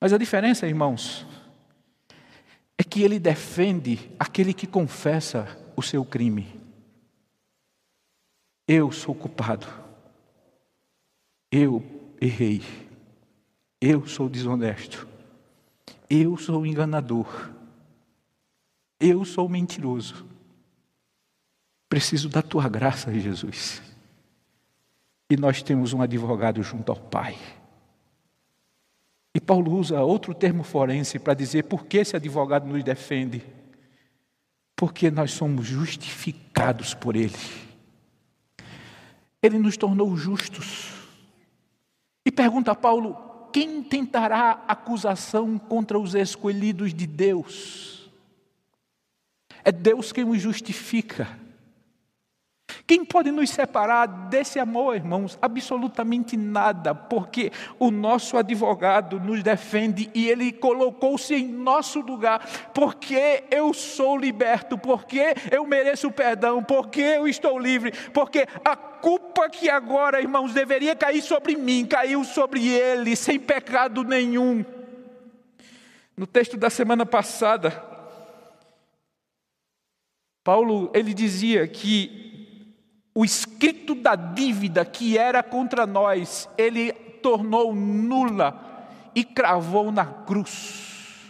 Mas 0.00 0.12
a 0.12 0.18
diferença, 0.18 0.66
irmãos, 0.66 1.26
é 2.76 2.84
que 2.84 3.02
ele 3.02 3.18
defende 3.18 4.10
aquele 4.18 4.54
que 4.54 4.66
confessa 4.66 5.58
o 5.76 5.82
seu 5.82 6.04
crime. 6.04 6.58
Eu 8.66 8.92
sou 8.92 9.14
culpado. 9.14 9.66
Eu 11.50 11.82
errei. 12.20 12.62
Eu 13.80 14.06
sou 14.06 14.28
desonesto. 14.28 15.08
Eu 16.08 16.36
sou 16.36 16.64
enganador. 16.64 17.50
Eu 19.00 19.24
sou 19.24 19.48
mentiroso. 19.48 20.26
Preciso 21.88 22.28
da 22.28 22.42
tua 22.42 22.68
graça, 22.68 23.12
Jesus. 23.12 23.82
E 25.30 25.36
nós 25.36 25.62
temos 25.62 25.92
um 25.92 26.02
advogado 26.02 26.62
junto 26.62 26.92
ao 26.92 26.98
Pai. 26.98 27.36
E 29.38 29.40
Paulo 29.40 29.72
usa 29.72 30.02
outro 30.02 30.34
termo 30.34 30.64
forense 30.64 31.16
para 31.16 31.32
dizer 31.32 31.62
por 31.62 31.86
que 31.86 31.98
esse 31.98 32.16
advogado 32.16 32.66
nos 32.66 32.82
defende. 32.82 33.40
Porque 34.74 35.12
nós 35.12 35.30
somos 35.30 35.64
justificados 35.64 36.92
por 36.92 37.14
Ele. 37.14 37.38
Ele 39.40 39.56
nos 39.56 39.76
tornou 39.76 40.16
justos. 40.16 40.90
E 42.26 42.32
pergunta 42.32 42.72
a 42.72 42.74
Paulo: 42.74 43.16
quem 43.52 43.80
tentará 43.80 44.64
acusação 44.66 45.56
contra 45.56 45.96
os 45.96 46.16
escolhidos 46.16 46.92
de 46.92 47.06
Deus? 47.06 48.10
É 49.64 49.70
Deus 49.70 50.10
quem 50.10 50.28
os 50.28 50.42
justifica. 50.42 51.28
Quem 52.88 53.04
pode 53.04 53.30
nos 53.30 53.50
separar 53.50 54.06
desse 54.06 54.58
amor, 54.58 54.96
irmãos? 54.96 55.38
Absolutamente 55.42 56.38
nada, 56.38 56.94
porque 56.94 57.52
o 57.78 57.90
nosso 57.90 58.38
advogado 58.38 59.20
nos 59.20 59.42
defende 59.42 60.10
e 60.14 60.26
ele 60.26 60.50
colocou-se 60.50 61.34
em 61.34 61.46
nosso 61.46 62.00
lugar, 62.00 62.40
porque 62.72 63.44
eu 63.50 63.74
sou 63.74 64.16
liberto, 64.16 64.78
porque 64.78 65.34
eu 65.50 65.66
mereço 65.66 66.10
perdão, 66.10 66.64
porque 66.64 67.02
eu 67.02 67.28
estou 67.28 67.58
livre, 67.58 67.92
porque 68.14 68.46
a 68.64 68.74
culpa 68.74 69.50
que 69.50 69.68
agora, 69.68 70.22
irmãos, 70.22 70.54
deveria 70.54 70.96
cair 70.96 71.20
sobre 71.20 71.56
mim, 71.56 71.84
caiu 71.84 72.24
sobre 72.24 72.66
ele, 72.66 73.14
sem 73.14 73.38
pecado 73.38 74.02
nenhum. 74.02 74.64
No 76.16 76.26
texto 76.26 76.56
da 76.56 76.70
semana 76.70 77.04
passada, 77.04 77.84
Paulo 80.42 80.90
ele 80.94 81.12
dizia 81.12 81.68
que 81.68 82.27
o 83.18 83.24
escrito 83.24 83.96
da 83.96 84.14
dívida 84.14 84.84
que 84.84 85.18
era 85.18 85.42
contra 85.42 85.84
nós, 85.84 86.48
ele 86.56 86.92
tornou 86.92 87.74
nula 87.74 88.88
e 89.12 89.24
cravou 89.24 89.90
na 89.90 90.06
cruz. 90.06 91.26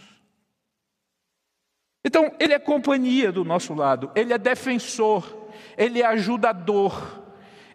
Então, 2.05 2.31
ele 2.39 2.53
é 2.53 2.59
companhia 2.59 3.31
do 3.31 3.43
nosso 3.43 3.73
lado, 3.73 4.11
ele 4.13 4.31
é 4.31 4.37
defensor, 4.37 5.49
ele 5.75 6.03
é 6.03 6.05
ajudador, 6.05 7.23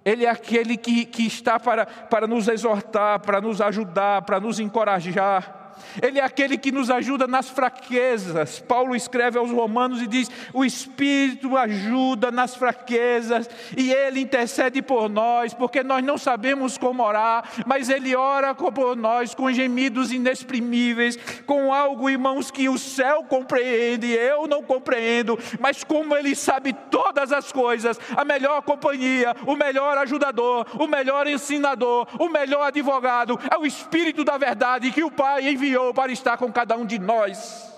ele 0.05 0.25
é 0.25 0.31
aquele 0.31 0.77
que, 0.77 1.07
que 1.07 1.27
está 1.27 1.59
para, 1.59 1.85
para 1.85 2.29
nos 2.29 2.47
exortar, 2.47 3.19
para 3.19 3.41
nos 3.41 3.61
ajudar, 3.61 4.23
para 4.23 4.39
nos 4.39 4.61
encorajar. 4.61 5.64
Ele 6.03 6.19
é 6.19 6.25
aquele 6.25 6.57
que 6.57 6.73
nos 6.73 6.91
ajuda 6.91 7.27
nas 7.27 7.49
fraquezas. 7.49 8.61
Paulo 8.61 8.95
escreve 8.95 9.39
aos 9.39 9.51
Romanos 9.51 10.01
e 10.03 10.07
diz: 10.07 10.31
O 10.53 10.65
Espírito 10.65 11.57
ajuda 11.57 12.31
nas 12.31 12.55
fraquezas 12.55 13.49
e 13.77 13.93
ele 13.93 14.21
intercede 14.21 14.83
por 14.83 15.09
nós, 15.09 15.55
porque 15.55 15.83
nós 15.83 16.05
não 16.05 16.19
sabemos 16.19 16.79
como 16.79 17.03
orar, 17.03 17.45
mas 17.67 17.89
ele 17.89 18.15
ora 18.15 18.55
por 18.55 18.97
nós 18.97 19.35
com 19.35 19.53
gemidos 19.53 20.13
inexprimíveis, 20.13 21.19
com 21.47 21.73
algo, 21.73 22.09
irmãos, 22.09 22.51
que 22.51 22.69
o 22.69 22.79
céu 22.79 23.25
compreende, 23.25 24.11
eu 24.11 24.47
não 24.47 24.63
compreendo, 24.63 25.39
mas 25.61 25.85
como 25.85 26.17
ele 26.17 26.35
sabe 26.35 26.73
todas 26.91 27.33
as 27.33 27.53
coisas, 27.53 27.99
a 28.17 28.25
melhor 28.25 28.63
companhia, 28.63 29.35
o 29.47 29.57
melhor 29.57 29.99
ajudador, 29.99 30.67
o 30.79 30.87
melhor 30.87 31.27
ensinador, 31.27 32.07
o 32.19 32.29
melhor 32.29 32.69
advogado 32.69 33.39
é 33.51 33.57
o 33.57 33.67
Espírito 33.67 34.25
da 34.25 34.37
verdade 34.37 34.91
que 34.91 35.03
o 35.03 35.11
Pai 35.11 35.49
envia 35.49 35.64
enviou 35.65 35.95
para 35.95 36.13
estar 36.13 36.37
com 36.37 36.53
cada 36.53 36.77
um 36.77 36.85
de 36.85 36.99
nós. 36.99 37.73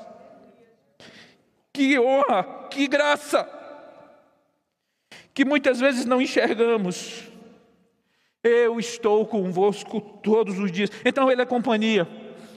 Que 1.72 1.98
honra, 1.98 2.68
que 2.70 2.86
graça, 2.88 3.48
que 5.32 5.44
muitas 5.44 5.78
vezes 5.78 6.04
não 6.04 6.20
enxergamos. 6.20 7.24
Eu 8.42 8.78
estou 8.78 9.26
convosco 9.26 10.00
todos 10.00 10.58
os 10.58 10.72
dias. 10.72 10.90
Então 11.04 11.30
ele 11.30 11.42
é 11.42 11.46
companhia. 11.46 12.08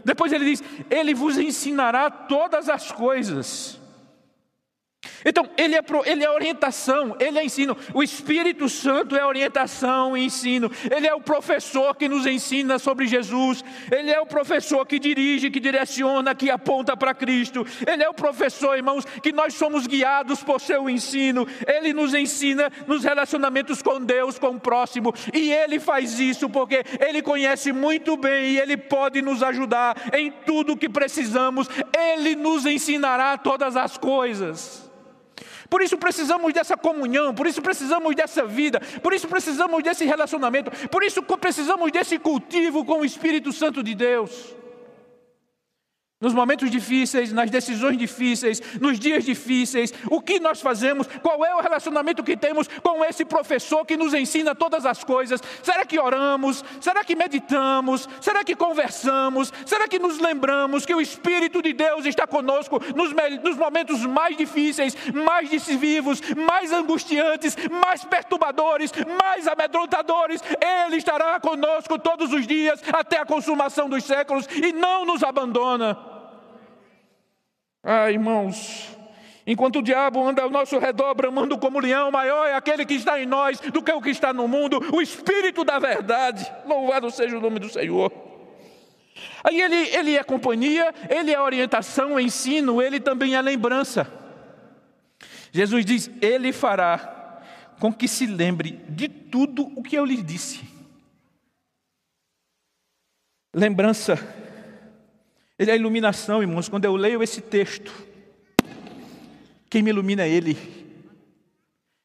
Depois 0.04 0.32
ele 0.32 0.46
diz: 0.46 0.64
Ele 0.90 1.14
vos 1.14 1.38
ensinará 1.38 2.10
todas 2.10 2.70
as 2.70 2.92
coisas. 2.92 3.79
Então, 5.24 5.50
ele 5.58 5.76
é, 5.76 5.84
ele 6.06 6.24
é 6.24 6.30
orientação, 6.30 7.16
ele 7.20 7.40
é 7.40 7.46
ensino. 7.46 7.76
O 7.94 8.04
Espírito 8.04 8.68
Santo 8.68 9.16
é 9.16 9.26
orientação 9.26 10.16
e 10.16 10.26
ensino. 10.26 10.72
Ele 10.90 11.08
é 11.08 11.14
o 11.14 11.22
professor 11.22 11.96
que 11.96 12.10
nos 12.10 12.26
ensina 12.26 12.80
sobre 12.80 13.08
Jesus. 13.08 13.64
Ele 13.92 14.12
é 14.12 14.20
o 14.20 14.26
professor 14.26 14.86
que 14.86 15.00
dirige, 15.00 15.50
que 15.50 15.60
direciona, 15.60 16.36
que 16.36 16.50
aponta 16.50 16.96
para 16.96 17.14
Cristo. 17.14 17.66
Ele 17.86 18.04
é 18.04 18.10
o 18.10 18.14
professor, 18.14 18.76
irmãos, 18.76 19.06
que 19.06 19.32
nós 19.32 19.54
somos 19.54 19.88
guiados 19.88 20.44
por 20.44 20.60
seu 20.60 20.90
ensino. 20.90 21.48
Ele 21.66 21.94
nos 21.94 22.14
ensina 22.14 22.72
nos 22.88 23.04
relacionamentos 23.04 23.82
com 23.82 24.02
Deus, 24.02 24.38
com 24.38 24.50
o 24.50 24.60
próximo. 24.60 25.14
E 25.34 25.52
ele 25.52 25.80
faz 25.80 26.20
isso 26.20 26.50
porque 26.50 26.84
ele 27.00 27.22
conhece 27.22 27.72
muito 27.72 28.18
bem 28.18 28.52
e 28.52 28.60
ele 28.60 28.78
pode 28.78 29.22
nos 29.22 29.44
ajudar 29.44 29.96
em 30.14 30.32
tudo 30.32 30.78
que 30.78 30.90
precisamos. 30.90 31.70
Ele 31.98 32.36
nos 32.36 32.66
ensinará 32.66 33.38
todas 33.38 33.76
as 33.78 33.98
coisas. 33.98 34.90
Por 35.70 35.82
isso 35.82 35.98
precisamos 35.98 36.52
dessa 36.54 36.76
comunhão, 36.76 37.34
por 37.34 37.46
isso 37.46 37.62
precisamos 37.62 38.16
dessa 38.16 38.46
vida, 38.46 38.82
por 39.04 39.14
isso 39.14 39.28
precisamos 39.28 39.84
desse 39.84 40.04
relacionamento, 40.04 40.72
por 40.90 41.04
isso 41.04 41.22
precisamos 41.22 41.92
desse 41.92 42.18
cultivo 42.18 42.84
com 42.84 43.02
o 43.02 43.06
Espírito 43.06 43.54
Santo 43.54 43.84
de 43.84 43.94
Deus. 43.94 44.56
Nos 46.22 46.34
momentos 46.34 46.70
difíceis, 46.70 47.32
nas 47.32 47.50
decisões 47.50 47.98
difíceis, 47.98 48.62
nos 48.82 49.00
dias 49.00 49.24
difíceis, 49.24 49.94
o 50.12 50.20
que 50.20 50.38
nós 50.38 50.60
fazemos? 50.60 51.08
Qual 51.22 51.46
é 51.46 51.56
o 51.56 51.62
relacionamento 51.62 52.26
que 52.26 52.36
temos 52.36 52.68
com 52.84 53.06
esse 53.06 53.24
professor 53.24 53.86
que 53.86 53.96
nos 53.96 54.14
ensina 54.14 54.54
todas 54.54 54.86
as 54.86 55.02
coisas? 55.02 55.42
Será 55.64 55.86
que 55.86 55.98
oramos? 55.98 56.62
Será 56.82 57.06
que 57.06 57.16
meditamos? 57.16 58.10
Será 58.20 58.44
que 58.44 58.54
conversamos? 58.54 59.54
Será 59.66 59.88
que 59.88 59.98
nos 59.98 60.20
lembramos 60.20 60.86
que 60.86 60.94
o 60.94 61.00
Espírito 61.00 61.62
de 61.62 61.72
Deus 61.72 62.06
está 62.06 62.28
conosco 62.28 62.82
nos, 62.94 63.14
nos 63.42 63.56
momentos 63.56 64.06
mais 64.06 64.36
difíceis, 64.36 64.98
mais 65.14 65.50
decisivos, 65.50 66.20
mais 66.36 66.74
angustiantes, 66.74 67.56
mais 67.72 68.04
perturbadores, 68.04 68.92
mais 69.24 69.48
amedrontadores? 69.48 70.44
Ele 70.60 70.98
estará 70.98 71.40
conosco 71.40 71.98
todos 71.98 72.34
os 72.34 72.46
dias 72.46 72.84
até 72.92 73.20
a 73.20 73.26
consumação 73.26 73.88
dos 73.88 74.04
séculos 74.04 74.50
e 74.52 74.74
não 74.74 75.06
nos 75.06 75.24
abandona. 75.24 76.09
Ah, 77.84 78.12
irmãos, 78.12 78.90
enquanto 79.48 79.80
o 79.80 79.82
diabo 79.82 80.26
anda 80.28 80.42
ao 80.42 80.50
nosso 80.50 80.78
redor 80.78 81.14
bramando 81.16 81.58
como 81.58 81.80
leão, 81.80 82.12
maior 82.12 82.48
é 82.48 82.54
aquele 82.54 82.86
que 82.86 82.96
está 82.96 83.20
em 83.22 83.26
nós 83.26 83.60
do 83.60 83.82
que 83.82 83.92
o 83.92 84.02
que 84.02 84.10
está 84.10 84.34
no 84.34 84.48
mundo, 84.48 84.80
o 84.94 85.02
Espírito 85.02 85.64
da 85.64 85.80
verdade. 85.80 86.50
Louvado 86.66 87.10
seja 87.10 87.38
o 87.38 87.42
nome 87.42 87.60
do 87.60 87.70
Senhor. 87.70 88.12
Aí 89.44 89.60
ele, 89.62 89.76
ele 89.96 90.18
é 90.18 90.24
companhia, 90.24 90.94
ele 91.10 91.32
é 91.32 91.42
orientação, 91.42 92.20
ensino, 92.20 92.82
ele 92.82 93.00
também 93.00 93.36
é 93.36 93.42
lembrança. 93.42 94.12
Jesus 95.52 95.86
diz: 95.86 96.12
Ele 96.22 96.52
fará 96.52 97.42
com 97.80 97.94
que 97.94 98.08
se 98.08 98.26
lembre 98.26 98.72
de 98.90 99.08
tudo 99.08 99.72
o 99.76 99.82
que 99.82 99.98
eu 99.98 100.06
lhe 100.06 100.22
disse. 100.22 100.62
Lembrança 103.54 104.16
ele 105.60 105.72
é 105.72 105.74
a 105.74 105.78
iluminação, 105.78 106.42
irmãos. 106.42 106.70
Quando 106.70 106.86
eu 106.86 106.96
leio 106.96 107.22
esse 107.22 107.42
texto, 107.42 107.92
quem 109.70 109.84
me 109.84 109.90
ilumina 109.90 110.24
é 110.24 110.30
Ele, 110.30 110.58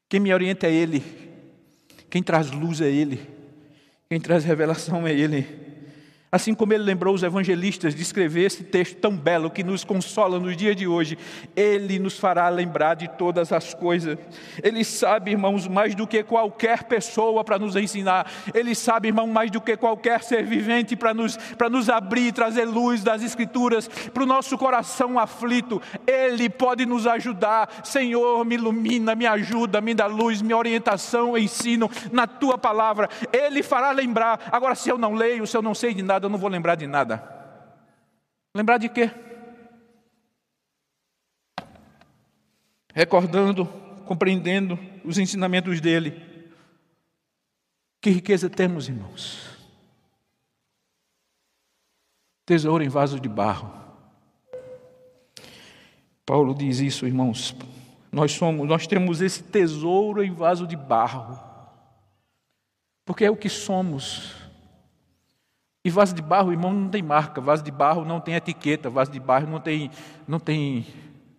quem 0.09 0.19
me 0.19 0.33
orienta 0.33 0.67
é 0.67 0.73
Ele, 0.73 1.01
quem 2.09 2.21
traz 2.21 2.51
luz 2.51 2.81
é 2.81 2.91
Ele, 2.91 3.19
quem 4.09 4.19
traz 4.19 4.43
revelação 4.43 5.07
é 5.07 5.13
Ele. 5.13 5.64
Assim 6.35 6.53
como 6.53 6.73
ele 6.73 6.83
lembrou 6.83 7.15
os 7.15 7.23
evangelistas 7.23 7.95
de 7.95 8.01
escrever 8.01 8.43
esse 8.43 8.61
texto 8.61 8.97
tão 8.97 9.15
belo 9.15 9.49
que 9.49 9.63
nos 9.63 9.85
consola 9.85 10.37
nos 10.37 10.57
dias 10.57 10.75
de 10.75 10.85
hoje, 10.85 11.17
ele 11.55 11.97
nos 11.97 12.19
fará 12.19 12.49
lembrar 12.49 12.95
de 12.95 13.07
todas 13.07 13.53
as 13.53 13.73
coisas. 13.73 14.17
Ele 14.61 14.83
sabe, 14.83 15.31
irmãos, 15.31 15.65
mais 15.65 15.95
do 15.95 16.05
que 16.05 16.21
qualquer 16.23 16.83
pessoa 16.83 17.41
para 17.41 17.57
nos 17.57 17.77
ensinar. 17.77 18.29
Ele 18.53 18.75
sabe, 18.75 19.07
irmão, 19.07 19.27
mais 19.27 19.49
do 19.49 19.61
que 19.61 19.77
qualquer 19.77 20.21
ser 20.23 20.43
vivente 20.43 20.93
para 20.97 21.13
nos, 21.13 21.37
para 21.37 21.69
nos 21.69 21.89
abrir, 21.89 22.33
trazer 22.33 22.65
luz 22.65 23.01
das 23.01 23.23
Escrituras 23.23 23.87
para 23.87 24.23
o 24.23 24.25
nosso 24.25 24.57
coração 24.57 25.17
aflito. 25.17 25.81
Ele 26.05 26.49
pode 26.49 26.85
nos 26.85 27.07
ajudar. 27.07 27.69
Senhor, 27.81 28.43
me 28.43 28.55
ilumina, 28.55 29.15
me 29.15 29.25
ajuda, 29.25 29.79
me 29.79 29.93
dá 29.93 30.05
luz, 30.05 30.41
me 30.41 30.53
orientação, 30.53 31.37
ensino 31.37 31.89
na 32.11 32.27
tua 32.27 32.57
palavra. 32.57 33.09
Ele 33.31 33.63
fará 33.63 33.91
lembrar. 33.91 34.49
Agora, 34.51 34.75
se 34.75 34.89
eu 34.89 34.97
não 34.97 35.13
leio, 35.13 35.47
se 35.47 35.55
eu 35.55 35.61
não 35.61 35.73
sei 35.73 35.93
de 35.93 36.03
nada, 36.03 36.24
eu 36.25 36.29
não 36.29 36.37
vou 36.37 36.49
lembrar 36.49 36.75
de 36.75 36.87
nada. 36.87 37.23
Lembrar 38.53 38.77
de 38.77 38.89
quê? 38.89 39.11
Recordando, 42.93 43.65
compreendendo 44.05 44.79
os 45.03 45.17
ensinamentos 45.17 45.81
dele. 45.81 46.23
Que 48.01 48.09
riqueza 48.09 48.49
temos, 48.49 48.87
irmãos. 48.87 49.57
Tesouro 52.45 52.83
em 52.83 52.89
vaso 52.89 53.19
de 53.19 53.27
barro. 53.27 53.73
Paulo 56.25 56.55
diz 56.55 56.79
isso, 56.79 57.05
irmãos. 57.05 57.55
Nós 58.11 58.31
somos, 58.31 58.67
nós 58.67 58.87
temos 58.87 59.21
esse 59.21 59.43
tesouro 59.43 60.23
em 60.23 60.31
vaso 60.31 60.65
de 60.65 60.75
barro. 60.75 61.37
Porque 63.03 63.25
é 63.25 63.29
o 63.29 63.35
que 63.35 63.49
somos. 63.49 64.44
E 65.85 65.89
vaso 65.91 66.15
de 66.15 66.21
barro, 66.23 66.51
irmão, 66.51 66.73
não 66.73 66.89
tem 66.89 67.03
marca, 67.03 67.39
vaso 67.39 67.63
de 67.63 67.69
barro 67.69 68.03
não 68.03 68.19
tem 68.19 68.33
etiqueta, 68.33 68.89
vaso 68.89 69.11
de 69.11 69.19
barro 69.19 69.45
não 69.45 69.59
tem, 69.59 69.91
não 70.27 70.39
tem 70.39 70.83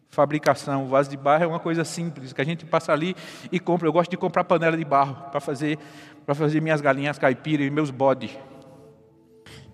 fabricação. 0.08 0.86
vaso 0.86 1.10
de 1.10 1.16
barro 1.16 1.42
é 1.42 1.46
uma 1.48 1.58
coisa 1.58 1.84
simples, 1.84 2.32
que 2.32 2.40
a 2.40 2.44
gente 2.44 2.64
passa 2.64 2.92
ali 2.92 3.16
e 3.50 3.58
compra. 3.58 3.88
Eu 3.88 3.92
gosto 3.92 4.08
de 4.08 4.16
comprar 4.16 4.44
panela 4.44 4.76
de 4.76 4.84
barro 4.84 5.16
para 5.32 5.40
fazer, 5.40 5.76
para 6.24 6.32
fazer 6.32 6.62
minhas 6.62 6.80
galinhas 6.80 7.18
caipiras 7.18 7.66
e 7.66 7.70
meus 7.70 7.90
bodes. 7.90 8.38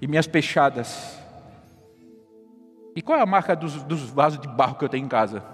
E 0.00 0.06
minhas 0.06 0.26
peixadas. 0.26 1.18
E 2.96 3.02
qual 3.02 3.18
é 3.18 3.22
a 3.22 3.26
marca 3.26 3.54
dos, 3.54 3.82
dos 3.82 4.08
vasos 4.08 4.40
de 4.40 4.48
barro 4.48 4.76
que 4.76 4.84
eu 4.86 4.88
tenho 4.88 5.04
em 5.04 5.08
casa? 5.08 5.44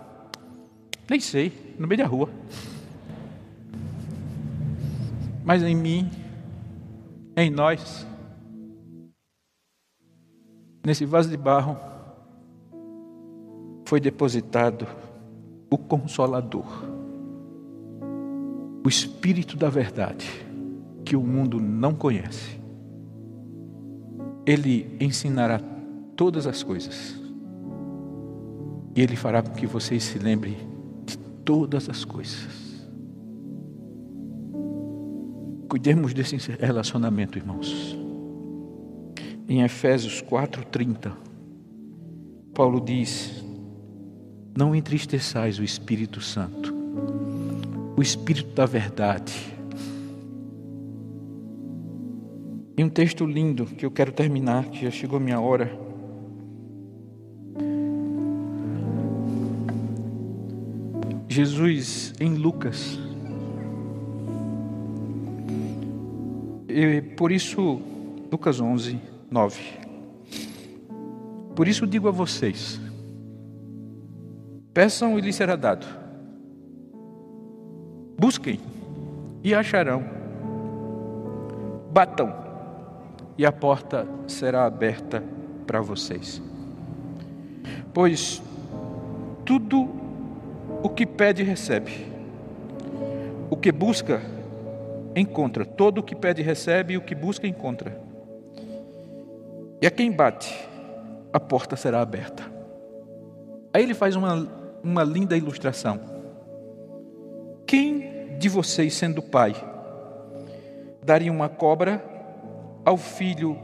Nem 1.11 1.19
sei, 1.19 1.75
no 1.77 1.89
meio 1.89 1.99
da 1.99 2.07
rua. 2.07 2.31
Mas 5.45 5.65
em 5.65 5.75
mim, 5.75 6.09
em 7.37 7.51
nós, 7.51 8.07
Nesse 10.89 11.05
vaso 11.05 11.29
de 11.29 11.37
barro 11.37 11.77
foi 13.85 14.01
depositado 14.01 14.87
o 15.69 15.77
Consolador, 15.77 16.65
o 18.83 18.89
Espírito 18.89 19.55
da 19.55 19.69
Verdade, 19.69 20.27
que 21.05 21.15
o 21.15 21.21
mundo 21.21 21.61
não 21.61 21.95
conhece. 21.95 22.59
Ele 24.47 24.97
ensinará 24.99 25.61
todas 26.17 26.47
as 26.47 26.63
coisas, 26.63 27.21
e 28.97 29.03
Ele 29.03 29.15
fará 29.15 29.43
com 29.43 29.53
que 29.53 29.67
vocês 29.67 30.03
se 30.03 30.19
lembrem 30.19 30.57
de 31.05 31.19
todas 31.45 31.91
as 31.91 32.03
coisas. 32.03 32.89
Cuidemos 35.69 36.15
desse 36.15 36.39
relacionamento, 36.59 37.37
irmãos 37.37 37.98
em 39.49 39.63
Efésios 39.63 40.21
4:30, 40.21 41.13
Paulo 42.55 42.81
diz: 42.81 43.43
Não 44.57 44.75
entristeçais 44.75 45.59
o 45.59 45.65
Espírito 45.65 46.21
Santo, 46.21 46.75
o 47.97 48.03
Espírito 48.03 48.55
da 48.55 48.67
verdade. 48.67 49.57
E 52.77 52.85
um 52.85 52.89
texto 52.89 53.27
lindo 53.27 53.65
que 53.65 53.85
eu 53.85 53.91
quero 53.91 54.13
terminar, 54.13 54.67
que 54.67 54.85
já 54.85 54.91
chegou 54.91 55.17
a 55.17 55.21
minha 55.21 55.41
hora. 55.41 55.77
Jesus 61.29 62.13
em 62.21 62.35
Lucas. 62.35 62.99
E 66.69 67.01
por 67.17 67.33
isso, 67.33 67.81
Lucas 68.31 68.61
11, 68.61 69.01
9. 69.31 69.61
Por 71.55 71.69
isso 71.69 71.87
digo 71.87 72.09
a 72.09 72.11
vocês: 72.11 72.81
peçam 74.73 75.19
e 75.19 75.21
lhes 75.21 75.37
será 75.37 75.55
dado, 75.55 75.87
busquem 78.19 78.59
e 79.43 79.55
acharão, 79.55 80.03
batam 81.93 82.35
e 83.37 83.45
a 83.45 83.53
porta 83.53 84.07
será 84.27 84.65
aberta 84.65 85.23
para 85.67 85.81
vocês. 85.81 86.41
Pois 87.93 88.43
tudo 89.45 89.89
o 90.83 90.89
que 90.89 91.07
pede, 91.07 91.43
recebe, 91.43 92.07
o 93.51 93.57
que 93.57 93.73
busca, 93.73 94.23
encontra, 95.15 95.67
todo 95.67 95.99
o 95.99 96.03
que 96.03 96.15
pede, 96.15 96.41
recebe, 96.41 96.95
e 96.95 96.97
o 96.97 97.01
que 97.01 97.15
busca, 97.15 97.47
encontra 97.47 98.08
e 99.81 99.87
a 99.87 99.91
quem 99.91 100.11
bate, 100.11 100.69
a 101.33 101.39
porta 101.39 101.77
será 101.77 102.01
aberta. 102.01 102.43
Aí 103.73 103.83
ele 103.83 103.95
faz 103.95 104.17
uma, 104.17 104.49
uma 104.83 105.05
linda 105.05 105.37
ilustração. 105.37 106.01
Quem 107.67 108.37
de 108.39 108.49
vocês, 108.49 108.95
sendo 108.95 109.23
pai, 109.23 109.55
daria 111.05 111.31
uma 111.31 111.49
cobra 111.49 112.03
ao 112.85 112.97
filho 112.97 113.57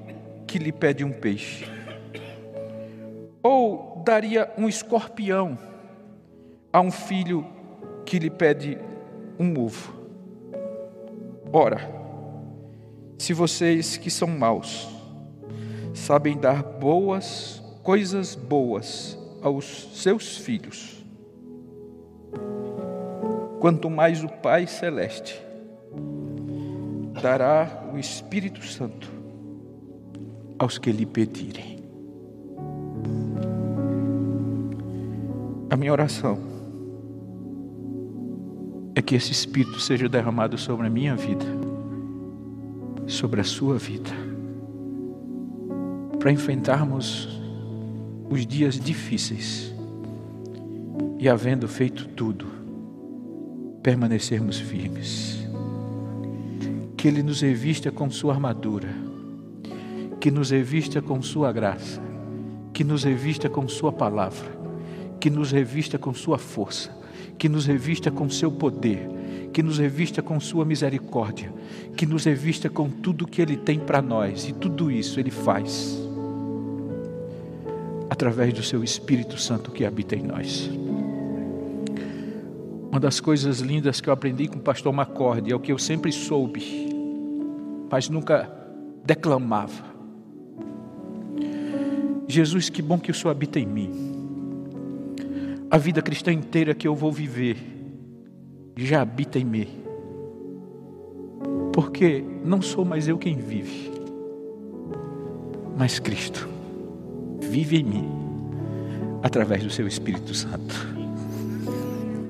que 0.46 0.58
lhe 0.58 0.70
pede 0.70 1.04
um 1.04 1.12
peixe? 1.12 1.66
Ou 3.42 4.02
daria 4.04 4.52
um 4.56 4.68
escorpião 4.68 5.58
a 6.72 6.80
um 6.80 6.90
filho 6.90 7.44
que 8.06 8.18
lhe 8.20 8.30
pede 8.30 8.78
um 9.38 9.58
ovo? 9.58 9.92
Ora, 11.52 11.80
se 13.18 13.32
vocês 13.32 13.96
que 13.96 14.10
são 14.10 14.28
maus 14.28 14.93
sabem 15.94 16.36
dar 16.36 16.62
boas 16.62 17.62
coisas 17.84 18.34
boas 18.34 19.16
aos 19.42 19.90
seus 19.94 20.38
filhos, 20.38 21.04
quanto 23.60 23.90
mais 23.90 24.24
o 24.24 24.28
Pai 24.28 24.66
Celeste 24.66 25.38
dará 27.22 27.90
o 27.92 27.98
Espírito 27.98 28.64
Santo 28.64 29.06
aos 30.58 30.78
que 30.78 30.90
lhe 30.90 31.04
pedirem. 31.04 31.78
A 35.68 35.76
minha 35.76 35.92
oração 35.92 36.38
é 38.94 39.02
que 39.02 39.14
esse 39.14 39.32
Espírito 39.32 39.78
seja 39.78 40.08
derramado 40.08 40.56
sobre 40.56 40.86
a 40.86 40.90
minha 40.90 41.14
vida, 41.16 41.44
sobre 43.06 43.42
a 43.42 43.44
sua 43.44 43.76
vida, 43.76 44.10
para 46.24 46.32
enfrentarmos 46.32 47.28
os 48.30 48.46
dias 48.46 48.80
difíceis 48.80 49.74
e, 51.18 51.28
havendo 51.28 51.68
feito 51.68 52.08
tudo, 52.08 52.46
permanecermos 53.82 54.58
firmes. 54.58 55.46
Que 56.96 57.08
Ele 57.08 57.22
nos 57.22 57.42
revista 57.42 57.90
com 57.90 58.08
Sua 58.08 58.32
armadura, 58.32 58.88
que 60.18 60.30
nos 60.30 60.48
revista 60.48 61.02
com 61.02 61.20
Sua 61.20 61.52
graça, 61.52 62.00
que 62.72 62.82
nos 62.82 63.04
revista 63.04 63.50
com 63.50 63.68
Sua 63.68 63.92
palavra, 63.92 64.50
que 65.20 65.28
nos 65.28 65.52
revista 65.52 65.98
com 65.98 66.14
Sua 66.14 66.38
força, 66.38 66.90
que 67.36 67.50
nos 67.50 67.66
revista 67.66 68.10
com 68.10 68.30
Seu 68.30 68.50
poder, 68.50 69.50
que 69.52 69.62
nos 69.62 69.76
revista 69.76 70.22
com 70.22 70.40
Sua 70.40 70.64
misericórdia, 70.64 71.52
que 71.94 72.06
nos 72.06 72.24
revista 72.24 72.70
com 72.70 72.88
tudo 72.88 73.26
que 73.26 73.42
Ele 73.42 73.58
tem 73.58 73.78
para 73.78 74.00
nós, 74.00 74.48
e 74.48 74.54
tudo 74.54 74.90
isso 74.90 75.20
Ele 75.20 75.30
faz 75.30 76.03
através 78.14 78.52
do 78.52 78.62
Seu 78.62 78.84
Espírito 78.84 79.36
Santo 79.36 79.72
que 79.72 79.84
habita 79.84 80.14
em 80.14 80.22
nós. 80.22 80.70
Uma 82.88 83.00
das 83.00 83.18
coisas 83.18 83.58
lindas 83.58 84.00
que 84.00 84.08
eu 84.08 84.12
aprendi 84.12 84.46
com 84.46 84.56
o 84.56 84.62
pastor 84.62 84.92
Macorde 84.92 85.50
é 85.50 85.54
o 85.54 85.58
que 85.58 85.72
eu 85.72 85.78
sempre 85.78 86.12
soube, 86.12 86.62
mas 87.90 88.08
nunca 88.08 88.48
declamava. 89.04 89.92
Jesus, 92.28 92.70
que 92.70 92.80
bom 92.80 92.98
que 93.00 93.10
o 93.10 93.14
Senhor 93.14 93.32
habita 93.32 93.58
em 93.58 93.66
mim. 93.66 93.90
A 95.68 95.76
vida 95.76 96.00
cristã 96.00 96.32
inteira 96.32 96.72
que 96.72 96.86
eu 96.86 96.94
vou 96.94 97.10
viver 97.10 97.56
já 98.76 99.02
habita 99.02 99.40
em 99.40 99.44
mim. 99.44 99.68
Porque 101.72 102.24
não 102.44 102.62
sou 102.62 102.84
mais 102.84 103.08
eu 103.08 103.18
quem 103.18 103.36
vive, 103.36 103.90
mas 105.76 105.98
Cristo 105.98 106.53
vive 107.44 107.78
em 107.78 107.84
mim 107.84 108.08
através 109.22 109.62
do 109.62 109.70
seu 109.70 109.86
Espírito 109.86 110.34
Santo. 110.34 110.74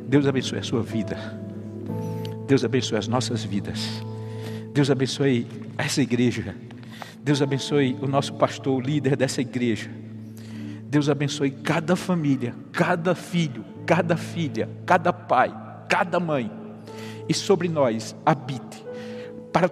Deus 0.07 0.27
abençoe 0.27 0.59
a 0.59 0.62
sua 0.62 0.83
vida. 0.83 1.16
Deus 2.46 2.64
abençoe 2.64 2.98
as 2.98 3.09
nossas 3.09 3.42
vidas. 3.42 4.03
Deus 4.72 4.90
abençoe 4.90 5.46
essa 5.79 6.03
igreja. 6.03 6.55
Deus 7.22 7.40
abençoe 7.40 7.96
o 8.03 8.07
nosso 8.07 8.35
pastor, 8.35 8.77
o 8.77 8.81
líder 8.81 9.16
dessa 9.16 9.40
igreja. 9.40 9.90
Deus 10.85 11.09
abençoe 11.09 11.50
cada 11.50 11.96
família, 11.96 12.55
cada 12.70 13.14
filho, 13.14 13.64
cada 13.87 14.16
filha, 14.16 14.68
cada 14.87 15.12
pai, 15.12 15.53
cada 15.88 16.20
mãe. 16.20 16.50
E 17.29 17.35
sobre 17.35 17.68
nós 17.68 18.14
habite 18.24 18.85
para 19.53 19.68